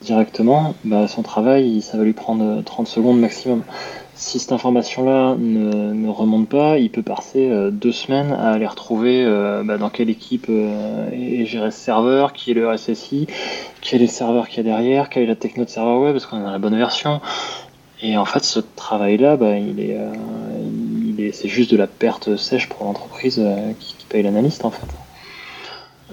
[0.00, 3.62] directement, bah, son travail, ça va lui prendre 30 secondes maximum.
[4.14, 9.24] Si cette information-là ne, remonte pas, il peut passer euh, deux semaines à aller retrouver
[9.24, 13.26] euh, bah, dans quelle équipe euh, est géré ce serveur, qui est le RSSI,
[13.82, 16.26] quel est le serveur qui est derrière, quelle est la techno de serveur web, est-ce
[16.26, 17.20] qu'on a la bonne version.
[18.00, 22.68] Et en fait, ce travail-là, bah, est, il est, c'est juste de la perte sèche
[22.68, 23.42] pour l'entreprise
[23.80, 24.86] qui, qui paye l'analyste en fait.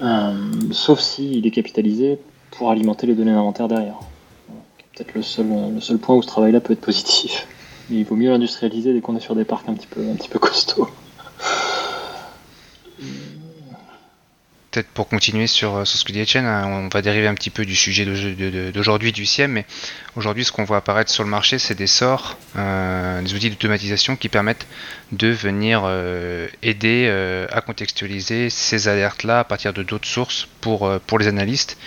[0.02, 0.34] Euh,
[0.72, 2.18] sauf s'il est capitalisé
[2.50, 3.98] pour alimenter les données d'inventaire derrière.
[4.94, 7.46] Peut-être le seul, le seul point où ce travail-là peut être positif.
[7.90, 10.14] Mais il vaut mieux l'industrialiser dès qu'on est sur des parcs un petit peu, un
[10.14, 10.88] petit peu costauds.
[14.74, 17.64] Peut-être pour continuer sur, ce que dit Etienne, hein, on va dériver un petit peu
[17.64, 18.04] du sujet
[18.72, 19.66] d'aujourd'hui du CIEM, mais
[20.16, 24.16] aujourd'hui ce qu'on voit apparaître sur le marché, c'est des sorts, euh, des outils d'automatisation
[24.16, 24.66] qui permettent
[25.12, 30.90] de venir euh, aider euh, à contextualiser ces alertes-là à partir de d'autres sources pour,
[31.06, 31.78] pour les analystes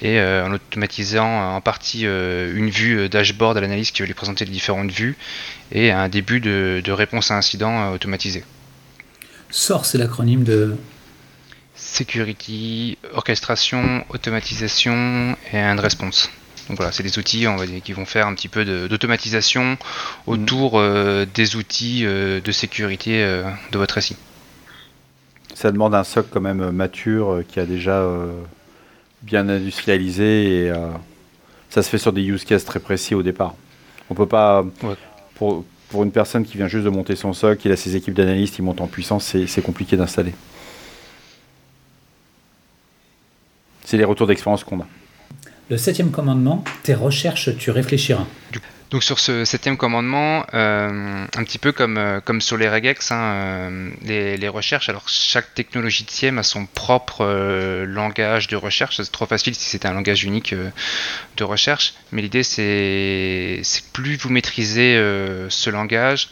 [0.00, 4.50] et en automatisant en partie une vue dashboard à l'analyste qui va lui présenter les
[4.50, 5.16] différentes vues
[5.70, 8.42] et un début de, de réponse à incident automatisé.
[9.50, 10.76] SOR, c'est l'acronyme de
[11.92, 16.30] security, orchestration, automatisation et un response.
[16.68, 19.76] Donc voilà, c'est des outils on va dire, qui vont faire un petit peu d'automatisation
[20.26, 24.16] autour euh, des outils euh, de sécurité euh, de votre SI.
[25.54, 28.08] Ça demande un SOC quand même mature qui a déjà
[29.20, 30.72] bien industrialisé et
[31.68, 33.54] ça se fait sur des use cases très précis au départ.
[34.08, 34.64] On peut pas,
[35.34, 38.14] pour, pour une personne qui vient juste de monter son SOC, il a ses équipes
[38.14, 40.32] d'analystes, il monte en puissance, c'est compliqué d'installer.
[43.92, 44.86] C'est les retours d'expérience qu'on a.
[45.68, 48.24] Le septième commandement, tes recherches, tu réfléchiras.
[48.90, 53.12] Donc sur ce septième commandement, euh, un petit peu comme, euh, comme sur les regex,
[53.12, 58.96] hein, euh, les, recherches, alors chaque technologie de SIEM a son propre langage de recherche,
[58.96, 60.54] c'est trop facile si c'était un langage unique
[61.36, 64.94] de recherche, mais l'idée c'est plus vous maîtrisez
[65.48, 66.28] ce langage,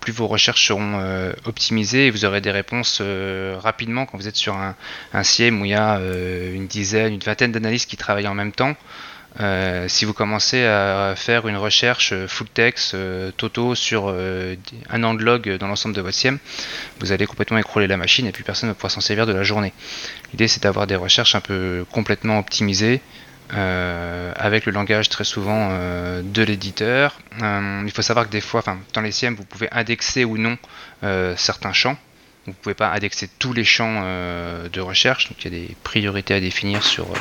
[0.00, 1.00] plus vos recherches seront
[1.44, 3.00] optimisées et vous aurez des réponses
[3.58, 4.74] rapidement quand vous êtes sur un,
[5.12, 8.52] un SIEM où il y a une dizaine, une vingtaine d'analystes qui travaillent en même
[8.52, 8.76] temps.
[9.40, 15.04] Euh, si vous commencez à faire une recherche euh, full text, euh, toto sur un
[15.04, 16.38] an de log dans l'ensemble de votre SIEM,
[17.00, 19.42] vous allez complètement écrouler la machine et puis personne ne pouvoir s'en servir de la
[19.42, 19.72] journée.
[20.32, 23.00] L'idée c'est d'avoir des recherches un peu complètement optimisées
[23.52, 25.70] avec le langage très souvent
[26.22, 27.18] de l'éditeur.
[27.40, 28.62] il faut savoir que des fois,
[28.94, 30.56] dans les SIEM, vous pouvez indexer ou non
[31.36, 31.96] certains champs.
[32.46, 35.66] Vous ne pouvez pas indexer tous les champs euh, de recherche, donc il y a
[35.66, 37.18] des priorités à définir sur, euh,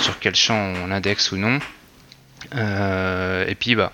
[0.00, 1.58] sur quel champ on indexe ou non.
[2.54, 3.92] Euh, et puis, bah,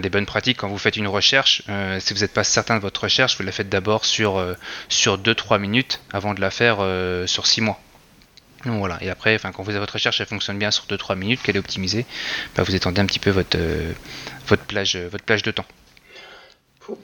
[0.00, 1.62] des bonnes pratiques quand vous faites une recherche.
[2.00, 4.42] si vous n'êtes pas certain de votre recherche, vous la faites d'abord sur,
[4.88, 6.78] sur 2-3 minutes avant de la faire
[7.26, 7.80] sur 6 mois.
[8.64, 11.56] Voilà, et après, quand vous avez votre recherche, elle fonctionne bien sur 2-3 minutes, qu'elle
[11.56, 12.06] est optimisée,
[12.56, 13.58] bah, vous étendez un petit peu votre,
[14.46, 15.66] votre, plage, votre plage de temps.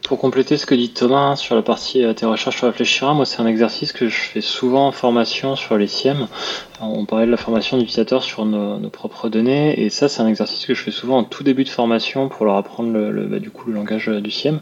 [0.03, 3.25] Pour, compléter ce que dit Thomas sur la partie euh, tes recherches sur réfléchira, moi
[3.25, 6.29] c'est un exercice que je fais souvent en formation sur les SIEM.
[6.83, 10.65] On parlait de la formation d'utilisateur sur nos, propres données et ça c'est un exercice
[10.65, 14.09] que je fais souvent en tout début de formation pour leur apprendre le, bah, langage
[14.09, 14.57] euh, du SIEM.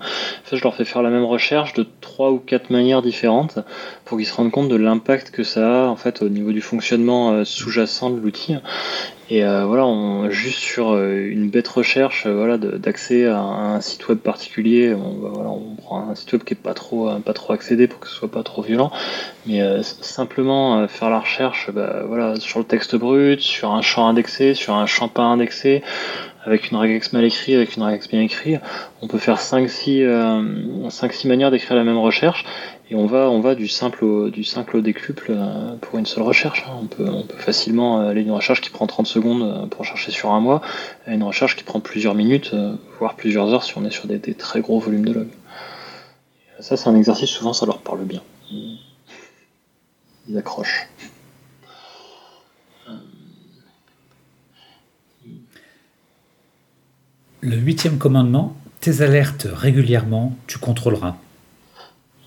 [0.53, 3.61] En je leur fais faire la même recherche de trois ou quatre manières différentes
[4.05, 6.61] pour qu'ils se rendent compte de l'impact que ça a en fait au niveau du
[6.61, 8.57] fonctionnement euh, sous-jacent de l'outil.
[9.31, 9.85] Et euh, voilà,
[10.31, 16.09] juste sur une bête recherche d'accès à, un site web particulier, on, voilà, on prend
[16.09, 18.43] un site web qui est pas trop, pas trop accédé pour que ce soit pas
[18.43, 18.91] trop violent,
[19.49, 24.55] mais simplement faire la recherche bah, voilà, sur le texte brut, sur un champ indexé,
[24.55, 25.83] sur un champ pas indexé,
[26.45, 28.61] avec une regex mal écrite, avec une regex bien écrite,
[29.03, 32.45] on peut faire 5-6 manières d'écrire la même recherche
[32.91, 36.07] et on va, on va du simple au, du simple au décuple euh, pour une
[36.07, 36.65] seule recherche.
[36.67, 36.81] Hein.
[36.83, 40.41] On, peut, facilement aller d'une recherche qui prend 30 secondes euh, pour chercher sur un
[40.41, 40.63] mois
[41.07, 44.07] à une recherche qui prend plusieurs minutes, euh, voire plusieurs heures si on est sur
[44.07, 45.29] des, très gros volumes de log.
[46.61, 48.23] Ça, c'est un exercice, souvent ça leur parle bien.
[50.29, 50.89] Ils, accrochent.
[57.41, 61.17] Le huitième commandement, tes alertes régulièrement, tu contrôleras.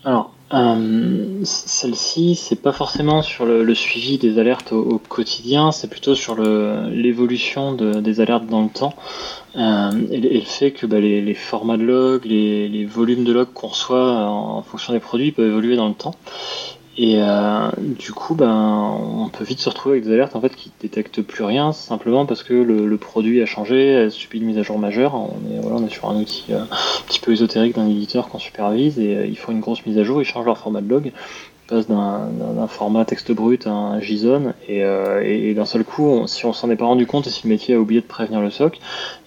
[0.04, 6.14] Alors, euh, celle-ci, c'est pas forcément sur le, suivi des alertes au, quotidien, c'est plutôt
[6.14, 8.94] sur l'évolution des alertes dans le temps.
[9.56, 13.48] Euh, et, le fait que bah, les, formats de log, les, les volumes de log
[13.54, 16.14] qu'on reçoit en, fonction des produits peuvent évoluer dans le temps.
[16.98, 20.54] Et euh, du coup, ben, on peut vite se retrouver avec des alertes en fait
[20.54, 24.62] qui détectent plus rien, simplement parce que le, produit a changé, a une mise à
[24.62, 25.14] jour majeure.
[25.14, 28.28] On est, voilà, on est sur un outil euh, un petit peu ésotérique d'un éditeur
[28.28, 30.82] qu'on supervise et euh, ils font une grosse mise à jour, ils changent leur format
[30.82, 35.84] de log, ils passent d'un format texte brut à un JSON et, et, d'un seul
[35.84, 38.06] coup, si on s'en est pas rendu compte et si le métier a oublié de
[38.06, 38.78] prévenir le SOC, et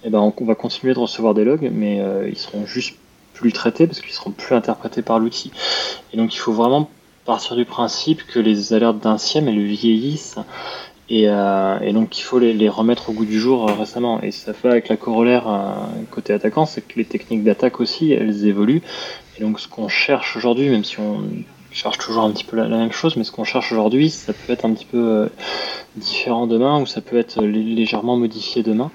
[0.04, 2.98] eh ben on, va continuer de recevoir des logs, mais ils seront juste
[3.34, 5.52] plus traités parce qu'ils seront plus interprétés par l'outil.
[6.14, 6.90] Et donc il faut vraiment
[7.26, 10.38] partir du principe que les alertes d'un SIEM elles vieillissent
[11.08, 14.22] et, euh, et, donc il faut les, remettre au goût du jour euh, récemment.
[14.22, 15.70] Et ça fait avec la corollaire euh,
[16.10, 18.82] côté attaquant, c'est que les techniques d'attaque aussi, elles évoluent.
[19.38, 21.22] Et donc ce qu'on cherche aujourd'hui, même si on
[21.72, 24.54] cherche toujours un petit peu la, même chose, mais ce qu'on cherche aujourd'hui, ça peut
[24.54, 25.30] être un petit peu
[25.98, 28.92] différent demain ou ça peut être légèrement modifié demain.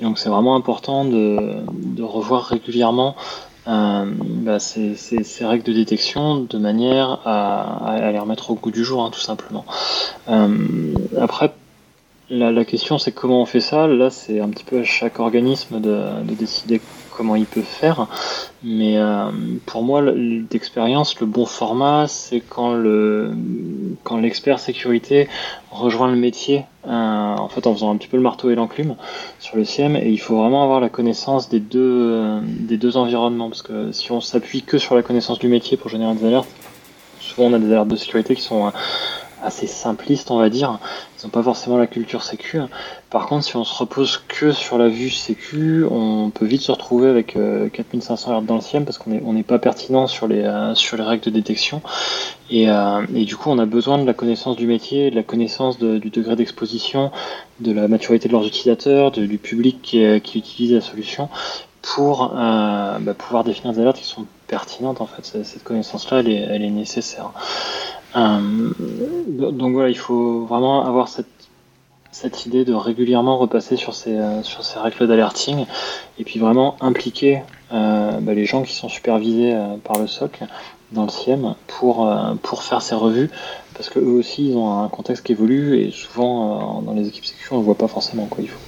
[0.00, 1.62] Et donc c'est vraiment important de,
[2.00, 3.16] revoir régulièrement
[3.66, 4.96] bah, ces,
[5.42, 9.64] règles de détection de manière à, les remettre au goût du jour, hein, tout simplement.
[10.28, 11.52] Euh, après,
[12.30, 13.86] la, question c'est comment on fait ça?
[13.86, 16.80] Là, c'est un petit peu à chaque organisme de, de décider
[17.20, 18.06] comment il peut faire.
[18.62, 19.30] Mais euh,
[19.66, 20.02] pour moi,
[20.50, 23.32] d'expérience, le bon format, c'est quand le
[24.04, 25.28] quand l'expert sécurité
[25.70, 28.94] rejoint le métier, euh, en fait, en faisant un petit peu le marteau et l'enclume
[29.38, 29.96] sur le CIEM.
[29.96, 33.92] Et il faut vraiment avoir la connaissance des deux euh, des deux environnements, parce que
[33.92, 36.48] si on s'appuie que sur la connaissance du métier pour générer des alertes,
[37.20, 38.72] souvent on a des alertes de sécurité qui sont
[39.42, 40.78] assez simplistes, on va dire.
[41.18, 42.60] Ils n'ont pas forcément la culture sécu.
[43.10, 46.72] Par contre, si on se repose que sur la vue sécu, on peut vite se
[46.72, 47.36] retrouver avec
[47.72, 50.42] 4500 euh, Hz dans le ciel parce qu'on n'est on n'est pas pertinent sur les,
[50.42, 51.82] euh, sur les règles de détection.
[52.50, 55.22] Et, euh, et, du coup, on a besoin de la connaissance du métier, de la
[55.22, 57.10] connaissance du degré d'exposition,
[57.60, 61.28] de la maturité de leurs utilisateurs, du public qui, utilise la solution
[61.82, 65.00] pour bah, pouvoir définir des alertes qui sont pertinentes.
[65.00, 67.32] En fait, cette connaissance-là, est, elle est nécessaire.
[68.16, 68.70] Euh,
[69.52, 71.26] donc voilà, il faut vraiment avoir cette
[72.12, 75.64] cette idée de régulièrement repasser sur ces, sur ces règles d'alerting
[76.18, 80.40] et puis vraiment impliquer bah, les gens qui sont supervisés par le SOC
[80.90, 83.30] dans le CIEM pour, pour faire ces revues
[83.74, 87.54] parce qu'eux aussi ils ont un contexte qui évolue et souvent dans les équipes sécurité
[87.54, 88.58] on ne voit pas forcément quoi il faut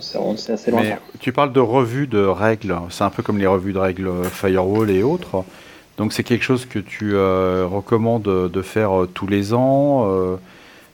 [0.00, 0.82] c'est assez loin.
[1.20, 4.90] tu parles de revues de règles, c'est un peu comme les revues de règles Firewall
[4.90, 5.44] et autres.
[5.96, 10.06] Donc c'est quelque chose que tu euh, recommandes de faire euh, tous les ans.
[10.08, 10.36] Euh,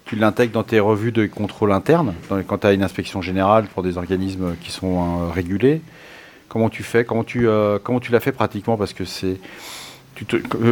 [0.05, 2.15] tu l'intègres dans tes revues de contrôle interne,
[2.47, 5.81] quand tu as une inspection générale pour des organismes qui sont régulés.
[6.49, 7.05] Comment tu fais?
[7.05, 7.47] Comment tu,
[8.03, 8.77] tu l'as fait pratiquement?
[8.77, 9.39] Parce que c'est,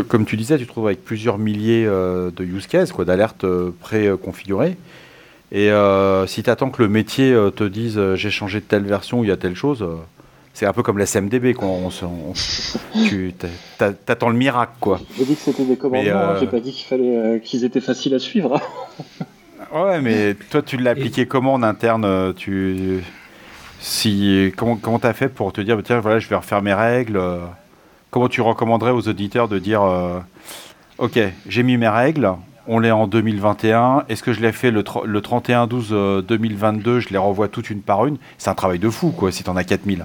[0.09, 3.47] comme tu disais, tu te trouves avec plusieurs milliers de use cases, d'alertes
[3.81, 4.77] pré-configurées.
[5.53, 8.65] Et euh, si tu attends que le métier euh, te dise euh, j'ai changé de
[8.65, 9.85] telle version, il y a telle chose,
[10.61, 11.55] c'est un peu comme la SMDB.
[11.55, 11.71] Quoi.
[13.09, 13.35] tu
[13.79, 14.75] attends le miracle.
[14.79, 15.01] quoi.
[15.17, 16.37] J'ai dit que c'était des commandements, hein.
[16.39, 18.61] j'ai pas dit qu'il fallait qu'ils étaient faciles à suivre.
[19.73, 19.83] Hein.
[19.83, 23.03] ouais, mais toi tu l'as appliqué comment en interne tu...
[23.81, 24.53] si...
[24.55, 27.19] Comment tu as fait pour te dire tiens, voilà, je vais refaire mes règles
[28.11, 29.81] Comment tu recommanderais aux auditeurs de dire
[30.99, 31.19] ok,
[31.49, 32.35] j'ai mis mes règles,
[32.67, 34.05] on l'est en 2021.
[34.11, 38.19] Est-ce que je l'ai fait le, 31-12-2022 euh, Je les renvoie toutes une par une?
[38.37, 40.05] C'est un travail de fou, quoi, si tu en as 4000.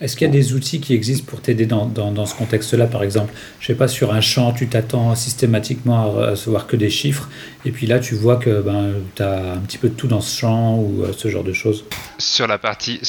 [0.00, 3.32] Est-ce qu'il y a des outils qui existent pour t'aider dans, ce contexte-là, par exemple?
[3.60, 7.28] Je sais pas, sur un champ, tu t'attends systématiquement à recevoir que des chiffres,
[7.64, 10.20] et puis là, tu vois que ben, tu as un petit peu de tout dans
[10.20, 11.84] ce champ ou euh, ce genre de choses.
[12.18, 13.00] Sur la partie,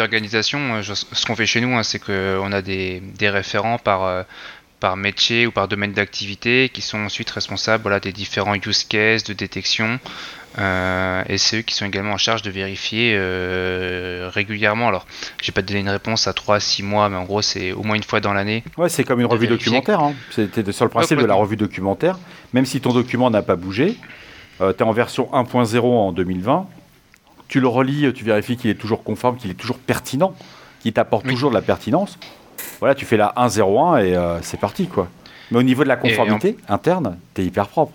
[0.00, 4.24] organisation, euh, ce qu'on fait chez nous, hein, c'est qu'on a des, référents par,
[4.80, 9.24] par métier ou par domaine d'activité qui sont ensuite responsables voilà, des différents use cases
[9.24, 9.98] de détection
[10.58, 14.88] euh, et c'est eux qui sont également en charge de vérifier euh, régulièrement.
[14.88, 15.06] Alors,
[15.42, 17.96] j'ai pas donné une réponse à 3 6 mois, mais en gros, c'est au moins
[17.96, 18.64] une fois dans l'année.
[18.76, 20.00] Ouais, c'est comme une revue documentaire.
[20.00, 20.14] Hein.
[20.30, 22.18] C'était sur le principe de la revue documentaire.
[22.52, 23.96] Même si ton document n'a pas bougé,
[24.60, 26.66] euh, tu es en version 1.0 en 2020,
[27.48, 30.34] tu le relis, tu vérifies qu'il est toujours conforme, qu'il est toujours pertinent,
[30.80, 32.18] qu'il t'apporte toujours de la pertinence
[32.80, 35.08] voilà, tu fais la 1-0-1 et c'est parti, quoi.
[35.50, 37.92] Mais au niveau de la conformité interne, tu es hyper propre.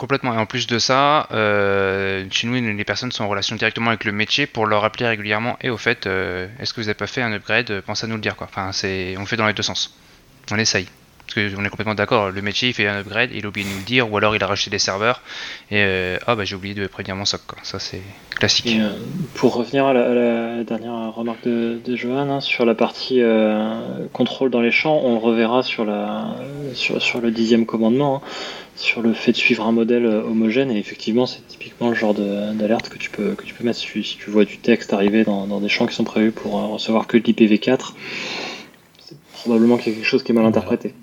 [0.00, 0.32] Complètement.
[0.32, 4.06] Et en plus de ça, euh, chez nous, les personnes sont en relation directement avec
[4.06, 5.58] le métier pour leur rappeler régulièrement.
[5.60, 7.82] Et au fait, euh, est-ce que vous n'avez pas fait un upgrade?
[7.82, 8.34] Pensez à nous le dire.
[8.40, 9.94] Enfin, on fait dans les deux sens.
[10.50, 10.88] On essaye.
[11.26, 13.76] Parce qu'on est complètement d'accord, le métier il fait un upgrade, il oublie de nous
[13.76, 15.22] le dire, ou alors il a racheté des serveurs,
[15.70, 18.76] et euh, ah bah j'ai oublié de prévenir mon soc, Ça c'est classique.
[18.80, 18.90] Euh,
[19.34, 23.22] pour revenir à la, dernière remarque de, Johan, hein, sur la partie
[24.12, 26.34] contrôle dans les champs, on reverra sur, la,
[26.74, 28.28] sur le dixième commandement, hein,
[28.80, 32.88] sur le fait de suivre un modèle homogène, et effectivement c'est typiquement le genre d'alerte
[32.88, 35.60] que, tu peux, que tu peux mettre si, tu vois du texte arriver dans, dans,
[35.60, 37.92] des champs qui sont prévus pour recevoir que de l'IPv4
[39.40, 40.94] probablement qu'il y a quelque chose qui est mal interprété.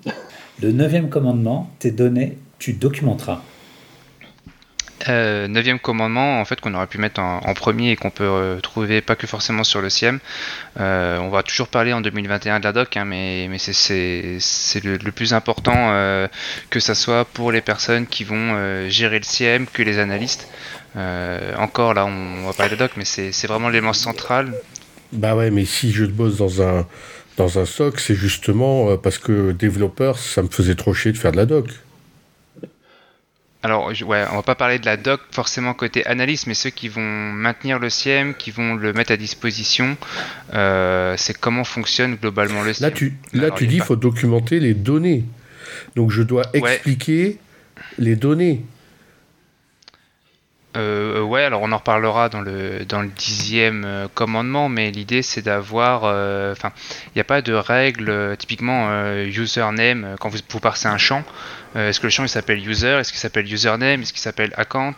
[0.62, 3.42] Le neuvième commandement, tes données, tu documenteras.
[5.08, 8.60] Euh, neuvième commandement, en fait, qu'on aurait pu mettre en, premier et qu'on peut euh,
[8.60, 10.18] trouver pas que forcément sur le CIEM.
[10.78, 15.32] Euh, on va toujours parler en 2021 de la doc, hein, mais, c'est le, plus
[15.32, 16.18] important
[16.70, 20.48] que ça soit pour les personnes qui vont gérer le CIEM que les analystes.
[21.56, 24.52] encore là, on, va parler de la doc, mais c'est vraiment l'élément central.
[25.12, 26.86] Bah ouais, mais si je bosse dans un
[27.38, 31.16] dans un SOC, c'est justement euh, parce que développeur, ça me faisait trop chier de
[31.16, 31.70] faire de la doc.
[33.62, 36.88] Alors, ouais, on va pas parler de la doc forcément côté analyse, mais ceux qui
[36.88, 39.96] vont maintenir le CIEM, qui vont le mettre à disposition,
[40.54, 42.88] euh, c'est comment fonctionne globalement le CIEM.
[42.88, 45.24] Là, tu, là, tu dis qu'il faut documenter les données.
[45.96, 47.38] Donc, je dois expliquer
[47.98, 48.62] les données.
[50.76, 55.22] Euh, ouais, alors on en reparlera dans le, dans le dixième euh, commandement, mais l'idée
[55.22, 56.02] c'est d'avoir.
[56.04, 56.72] Euh, enfin,
[57.06, 58.90] il n'y a pas de règle, typiquement
[59.24, 61.24] username, quand vous, vous passez un champ.
[61.74, 64.94] est-ce que le champ il s'appelle user Est-ce qu'il s'appelle username Est-ce qu'il s'appelle account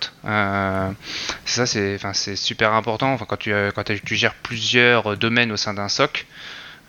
[1.44, 3.16] Ça, c'est super important.
[3.16, 6.26] Quand, tu, quand tu gères plusieurs domaines au sein d'un SOC,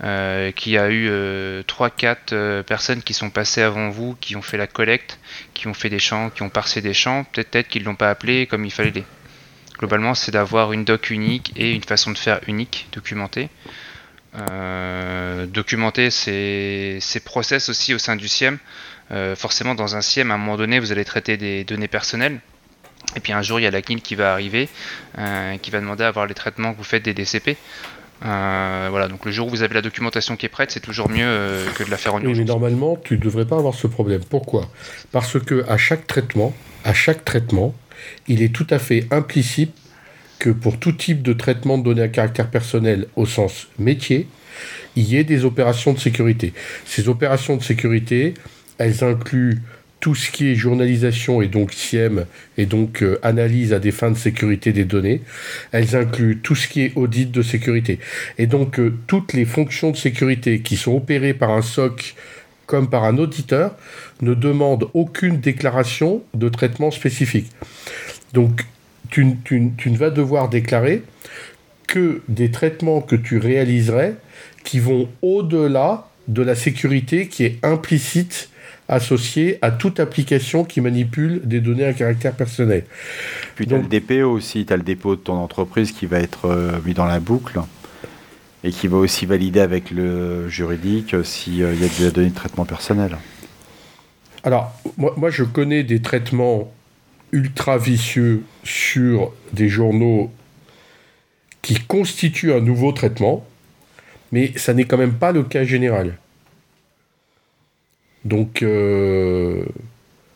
[0.03, 4.41] euh, qui a eu 3-4 euh, euh, personnes qui sont passées avant vous, qui ont
[4.41, 5.19] fait la collecte,
[5.53, 8.09] qui ont fait des champs, qui ont parsé des champs, peut-être qu'ils ne l'ont pas
[8.09, 9.03] appelé comme il fallait les.
[9.77, 13.49] Globalement, c'est d'avoir une doc unique et une façon de faire unique, documentée.
[15.47, 18.57] documenter ces, process aussi au sein du SIEM.
[19.35, 22.39] forcément, dans un SIEM, à un moment donné, vous allez traiter des données personnelles.
[23.15, 24.69] Et puis un jour, il y a la CNIL qui va arriver,
[25.61, 27.57] qui va demander à avoir les traitements que vous faites des DCP.
[28.23, 31.09] Euh, voilà, donc le jour où vous avez la documentation qui est prête, c'est toujours
[31.09, 32.37] mieux euh, que de la faire en urgence.
[32.37, 34.21] mais normalement, tu ne devrais pas avoir ce problème.
[34.29, 34.69] Pourquoi?
[35.11, 36.53] Parce que à chaque traitement,
[36.83, 37.73] à chaque traitement,
[38.27, 39.73] il est tout à fait implicite
[40.39, 44.27] que pour tout type de traitement de données à caractère personnel au sens métier,
[44.95, 46.53] il y ait des opérations de sécurité.
[46.85, 48.33] Ces opérations de sécurité,
[48.77, 49.61] elles incluent
[50.01, 52.25] tout ce qui est journalisation et donc SIEM
[52.57, 55.21] et donc euh, analyse à des fins de sécurité des données.
[55.71, 57.99] Elles incluent tout ce qui est audit de sécurité.
[58.37, 62.15] Et donc euh, toutes les fonctions de sécurité qui sont opérées par un SOC
[62.65, 63.75] comme par un auditeur
[64.21, 67.49] ne demandent aucune déclaration de traitement spécifique.
[68.33, 68.65] Donc
[69.11, 71.03] tu, ne vas devoir déclarer
[71.87, 74.15] que des traitements que tu réaliserais
[74.63, 78.50] qui vont au-delà de la sécurité qui est implicite
[78.87, 82.83] associé à toute application qui manipule des données à caractère personnel.
[83.55, 86.19] Puis tu as le DPO aussi, tu as le dépôt de ton entreprise qui va
[86.19, 87.61] être euh, mis dans la boucle
[88.63, 92.29] et qui va aussi valider avec le juridique s'il euh, y a de la donnée
[92.29, 93.17] de traitement personnel.
[94.43, 96.71] Alors, moi, moi, je connais des traitements
[97.31, 100.31] ultra vicieux sur des journaux
[101.61, 103.45] qui constituent un nouveau traitement,
[104.31, 106.17] mais ça n'est quand même pas le cas général.
[108.25, 109.63] Donc, euh,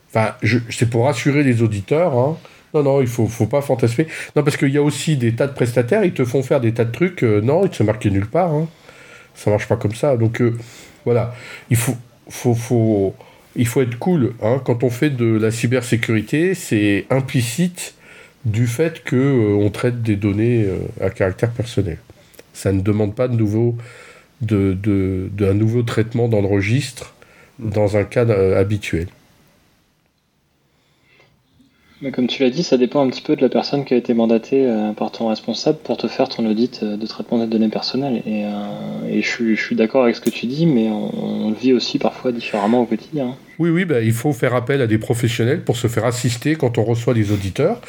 [0.08, 0.34] enfin,
[0.70, 2.16] c'est pour rassurer les auditeurs.
[2.16, 2.36] Hein.
[2.74, 4.06] Non, non, il faut, faut pas fantasmer.
[4.34, 6.72] Non, parce qu'il y a aussi des tas de prestataires, ils te font faire des
[6.72, 7.22] tas de trucs.
[7.22, 8.52] Euh, non, ils te marquent nulle part.
[8.52, 8.68] Hein.
[9.34, 10.16] Ça marche pas comme ça.
[10.16, 10.56] Donc, euh,
[11.04, 11.34] voilà.
[11.70, 11.96] Il faut,
[12.28, 13.14] faut, faut,
[13.54, 14.34] il faut être cool.
[14.42, 14.60] Hein.
[14.64, 17.94] Quand on fait de la cybersécurité, c'est implicite
[18.44, 20.66] du fait que on traite des données
[21.00, 21.98] à caractère personnel.
[22.52, 23.76] Ça ne demande pas de nouveau,
[24.40, 27.15] de, de, nouveau traitement dans le registre
[27.58, 29.06] dans un cadre euh, habituel.
[32.02, 33.96] Mais comme tu l'as dit, ça dépend un petit peu de la personne qui a
[33.96, 37.46] été mandatée euh, par ton responsable pour te faire ton audit euh, de traitement des
[37.46, 38.22] données personnelles.
[38.26, 38.44] Et,
[39.08, 42.32] et je, suis, d'accord avec ce que tu dis, mais on, le vit aussi parfois
[42.32, 43.34] différemment au quotidien.
[43.58, 46.76] Oui, oui, bah, il faut faire appel à des professionnels pour se faire assister quand
[46.76, 47.80] on reçoit des auditeurs,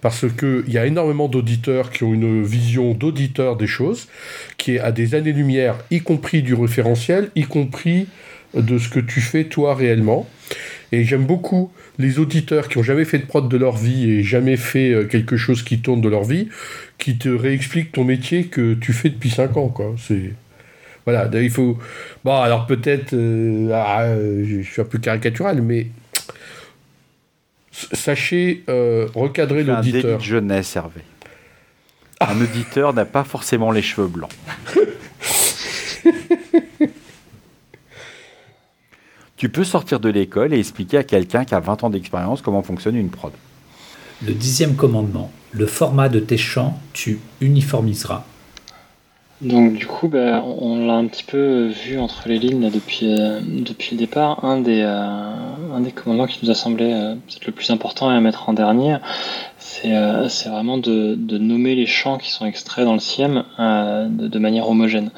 [0.00, 4.06] parce qu'il y a énormément d'auditeurs qui ont une vision d'auditeur des choses,
[4.56, 8.06] qui est à des années-lumière, y compris du référentiel, y compris
[8.54, 10.28] de ce que tu fais toi réellement.
[10.92, 14.22] Et j'aime beaucoup les auditeurs qui ont jamais fait de prod de leur vie et
[14.22, 16.48] jamais fait euh, quelque chose qui tourne de leur vie,
[16.96, 19.68] qui te réexpliquent ton métier que tu fais depuis 5 ans.
[19.68, 19.94] Quoi.
[19.98, 20.32] C'est...
[21.04, 21.78] Voilà, il faut.
[22.22, 23.14] Bon, alors peut-être.
[23.14, 25.86] Euh, ah, je suis un peu caricatural, mais.
[27.92, 30.00] Sachez euh, recadrer l'auditeur.
[30.00, 31.00] Un délit de jeunesse, Hervé.
[32.20, 34.32] Un auditeur n'a pas forcément les cheveux blancs.
[39.38, 42.62] tu peux sortir de l'école et expliquer à quelqu'un qui a 20 ans d'expérience comment
[42.62, 43.32] fonctionne une prod.
[44.26, 48.24] Le dixième commandement, le format de tes champs, tu uniformiseras.
[49.40, 53.38] Donc du coup, bah, on l'a un petit peu vu entre les lignes depuis, euh,
[53.40, 54.44] depuis le départ.
[54.44, 55.32] Un des, euh,
[55.72, 58.52] un des commandements qui nous a semblé euh, peut-être le plus important à mettre en
[58.52, 58.96] dernier,
[59.58, 64.38] c'est vraiment de, de, nommer les champs qui sont extraits dans le SIEM de, de,
[64.40, 65.12] manière homogène.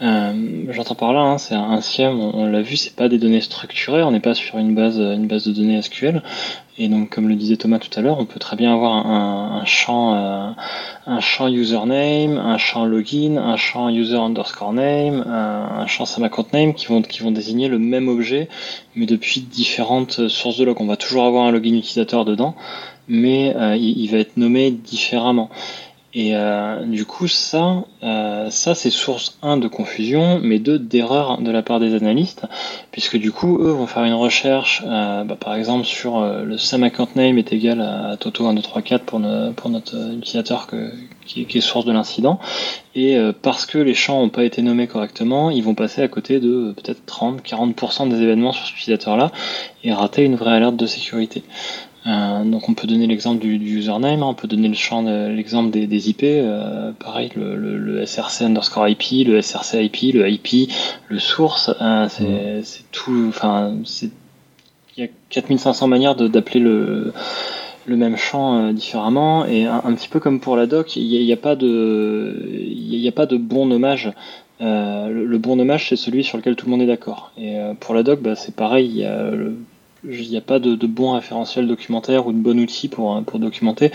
[0.00, 3.40] Euh, j'entends par là, hein, c'est un SIEM, on, l'a vu, c'est pas des données
[3.40, 6.22] structurées, on n'est pas sur une base, une base de données SQL.
[6.80, 9.64] Et donc, comme le disait Thomas tout à l'heure, on peut très bien avoir un,
[9.64, 10.50] champ, euh,
[11.06, 16.74] un champ username, un champ login, un champ user underscore name, un, champ account name
[16.74, 18.48] qui vont, qui vont désigner le même objet,
[18.94, 20.76] mais depuis différentes sources de log.
[20.80, 22.54] On va toujours avoir un login utilisateur dedans,
[23.08, 25.50] mais euh, il, va être nommé différemment.
[26.20, 31.40] Et euh, du coup, ça, euh, ça c'est source 1 de confusion, mais 2 d'erreur
[31.40, 32.44] de la part des analystes,
[32.90, 36.82] puisque du coup, eux vont faire une recherche, euh, bah, par exemple, sur le same
[36.82, 39.20] account name est égal à, Toto1234 pour,
[39.54, 40.66] pour notre utilisateur
[41.24, 42.40] qui, est source de l'incident,
[42.96, 46.40] et parce que les champs n'ont pas été nommés correctement, ils vont passer à côté
[46.40, 49.30] de peut-être 30-40% des événements sur cet utilisateur-là
[49.84, 51.44] et rater une vraie alerte de sécurité.
[52.06, 55.70] Euh, donc on peut donner l'exemple du, username, hein, on peut donner le champ l'exemple
[55.70, 60.70] des, IP, euh, pareil le, SRC underscore IP, le SRC IP, le IP,
[61.08, 63.74] le source, euh, c'est tout, enfin
[64.96, 67.12] il y a 4500 manières d'appeler le
[67.86, 71.38] le même champ différemment et un, petit peu comme pour la doc, il n'y a,
[71.38, 74.12] pas de il a pas de bon nommage.
[74.60, 77.32] le, bon nommage c'est celui sur lequel tout le monde est d'accord.
[77.38, 79.56] Et pour la doc, bah, c'est pareil, il y a le
[80.04, 83.90] il n'y a pas de, bon référentiel documentaire ou de bon outil pour, pour documenter.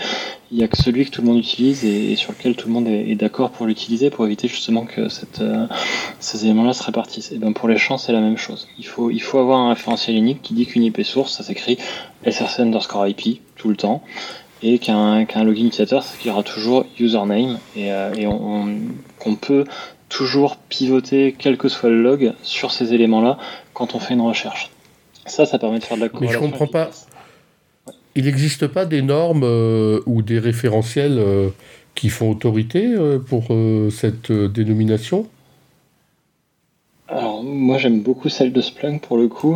[0.50, 2.74] Il n'y a que celui que tout le monde utilise et, sur lequel tout le
[2.74, 5.08] monde est, d'accord pour l'utiliser pour éviter justement que
[5.40, 5.66] euh,
[6.20, 7.32] ces éléments-là se répartissent.
[7.32, 8.68] Et bien pour les champs, c'est la même chose.
[8.78, 11.78] Il faut, il faut avoir un référentiel unique qui dit qu'une IP source, ça s'écrit
[12.28, 14.02] src underscore IP tout le temps
[14.62, 19.64] et qu'un login utilisateur, c'est qu'il y aura toujours username et, euh, et qu'on peut
[20.08, 23.36] toujours pivoter, quel que soit le log, sur ces éléments-là
[23.74, 24.70] quand on fait une recherche.
[25.26, 26.08] Ça, ça permet de faire de la.
[26.20, 26.90] Mais je comprends pas.
[28.16, 31.48] Il n'existe pas des normes euh, ou des référentiels euh,
[31.94, 33.48] qui font autorité euh, pour
[33.90, 35.26] cette dénomination?
[37.08, 39.54] Alors, moi j'aime beaucoup celle de Splunk pour le coup,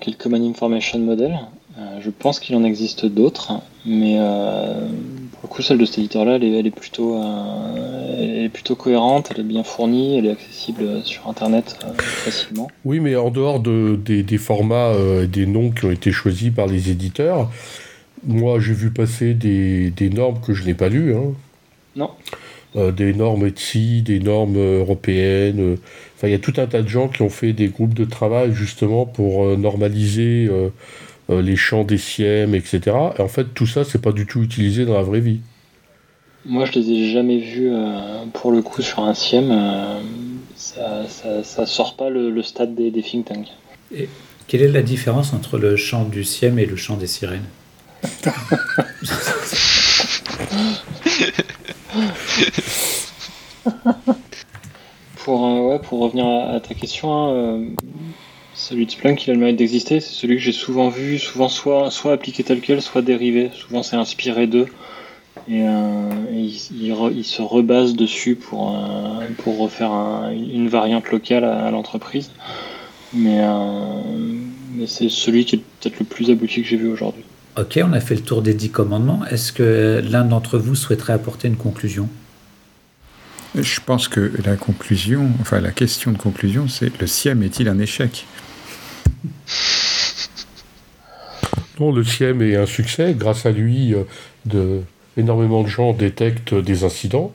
[0.00, 1.38] qui est le Common Information Model.
[2.00, 3.52] Je pense qu'il en existe d'autres,
[3.86, 4.18] mais
[5.40, 8.44] euh, pour le coup celle de cet éditeur-là, elle, est- elle est plutôt, euh, elle
[8.44, 12.68] est plutôt cohérente, elle est bien fournie, elle est accessible sur Internet euh, facilement.
[12.84, 16.12] Oui, mais en dehors de, des, des formats euh, et des noms qui ont été
[16.12, 17.50] choisis par les éditeurs,
[18.26, 21.14] moi j'ai vu passer des, des normes que je n'ai pas lues.
[21.14, 21.32] hein.
[21.96, 22.10] Non.
[22.76, 25.58] Euh, des normes ETSI, des normes euh, européennes.
[25.60, 25.76] euh.
[26.16, 28.04] Enfin, il y a tout un tas de gens qui ont fait des groupes de
[28.04, 30.46] travail justement pour euh, normaliser
[31.30, 32.80] euh, les champs des SIEM, etc.
[33.18, 35.40] Et en fait, tout ça, c'est pas du tout utilisé dans la vraie vie.
[36.46, 40.00] Moi je les ai jamais vus euh, pour le coup sur un SIEM, euh,
[40.56, 43.48] ça, ça, ça sort pas le, le stade des, des think tanks.
[44.46, 47.44] Quelle est la différence entre le chant du Siem et le chant des sirènes?
[55.24, 57.64] Pour, euh, ouais, pour revenir à, à ta question, hein, euh,
[58.70, 60.00] celui de Splunk, il a le mérite d'exister.
[60.00, 63.50] C'est celui que j'ai souvent vu, souvent soit, soit appliqué tel quel, soit dérivé.
[63.52, 64.66] Souvent, c'est inspiré d'eux.
[65.48, 70.30] Et, euh, et il, il re- il se rebase dessus pour, euh, pour refaire un-
[70.30, 72.30] une variante locale à, à l'entreprise.
[73.12, 74.02] Mais, euh,
[74.74, 77.24] mais c'est celui qui est peut-être le plus abouti que j'ai vu aujourd'hui.
[77.58, 79.22] Ok, on a fait le tour des dix commandements.
[79.28, 82.08] Est-ce que l'un d'entre vous souhaiterait apporter une conclusion?
[83.56, 87.80] Je pense que la conclusion, enfin la question de conclusion, c'est le SIEM est-il un
[87.80, 88.26] échec?
[91.78, 93.14] Non, le SIEM est un succès.
[93.16, 94.02] Grâce à lui, euh,
[94.44, 94.82] de,
[95.16, 97.32] énormément de gens détectent des incidents.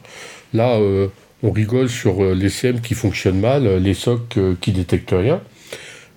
[0.53, 1.07] Là, euh,
[1.41, 5.41] on rigole sur euh, les SIEM qui fonctionnent mal, les SOC qui détectent rien.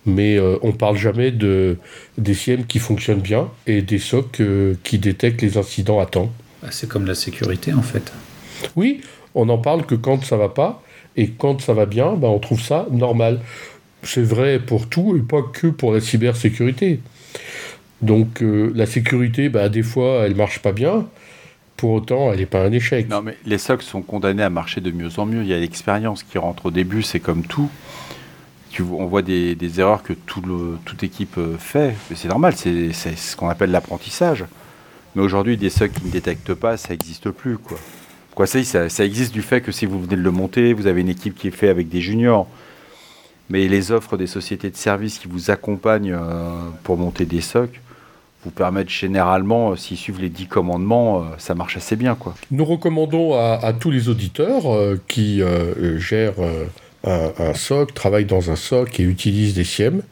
[0.07, 1.77] Mais euh, on parle jamais de,
[2.17, 6.33] des SIEM qui fonctionnent bien et des SOC euh, qui détectent les incidents à temps.
[6.63, 8.13] Bah, C'est comme la sécurité en fait.
[8.75, 9.03] Oui,
[9.35, 10.83] on en parle que quand ça va pas,
[11.17, 13.41] et quand ça va bien, ben, on trouve ça normal.
[14.09, 17.01] C'est vrai pour tout et pas que pour la cybersécurité.
[18.01, 21.07] Donc euh, la sécurité, ben, des fois, elle marche pas bien.
[21.77, 23.07] Pour autant, elle n'est pas un échec.
[23.11, 25.43] Non, mais les SOC sont condamnés à marcher de mieux en mieux.
[25.43, 27.69] Il y a l'expérience qui rentre au début, c'est comme tout.
[28.81, 33.73] On voit des, erreurs que toute équipe euh, fait, c'est normal, c'est ce qu'on appelle
[33.73, 34.45] l'apprentissage.
[35.17, 37.59] Mais aujourd'hui, des SOC qui ne détectent pas, ça n'existe plus.
[37.59, 37.79] Quoi.
[38.35, 41.03] Quoi, ça, ça existe du fait que si vous venez de le monter, vous avez
[41.03, 42.49] une équipe qui est faite avec des juniors.
[43.51, 47.81] Mais les offres des sociétés de services qui vous accompagnent euh, pour monter des SOC
[48.45, 52.15] vous permettent généralement, euh, s'ils suivent les 10 commandements, euh, ça marche assez bien.
[52.15, 52.35] quoi.
[52.51, 56.65] Nous recommandons à, à tous les auditeurs euh, qui euh, gèrent euh,
[57.05, 60.03] un, un SOC, travaillent dans un SOC et utilisent des SIEM,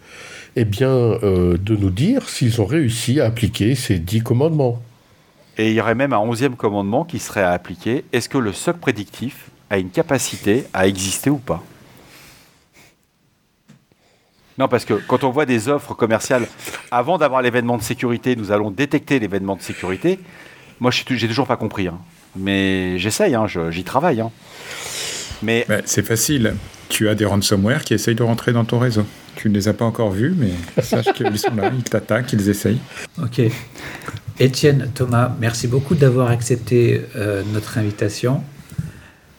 [0.57, 4.80] eh bien, de nous dire s'ils ont réussi à appliquer ces 10 commandements.
[5.59, 8.05] Et il y aurait même un onzième commandement qui serait à appliquer.
[8.14, 11.62] Est-ce que le SOC prédictif a une capacité à exister ou pas?
[14.59, 16.46] Non, parce que quand on voit des offres commerciales,
[16.90, 20.18] avant d'avoir l'événement de sécurité, nous allons détecter l'événement de sécurité.
[20.80, 21.88] Moi, j'ai toujours pas compris.
[21.88, 21.98] hein.
[22.36, 24.20] Mais j'essaye, hein, j'y travaille.
[24.20, 24.30] hein.
[25.42, 26.54] Mais Ben, C'est facile.
[26.88, 29.04] Tu as des ransomware qui essayent de rentrer dans ton réseau.
[29.34, 30.50] Tu ne les as pas encore vus, mais
[30.82, 32.78] sache qu'ils sont là, ils t'attaquent, ils essayent.
[33.22, 33.40] Ok.
[34.38, 38.42] Étienne, Thomas, merci beaucoup d'avoir accepté euh, notre invitation.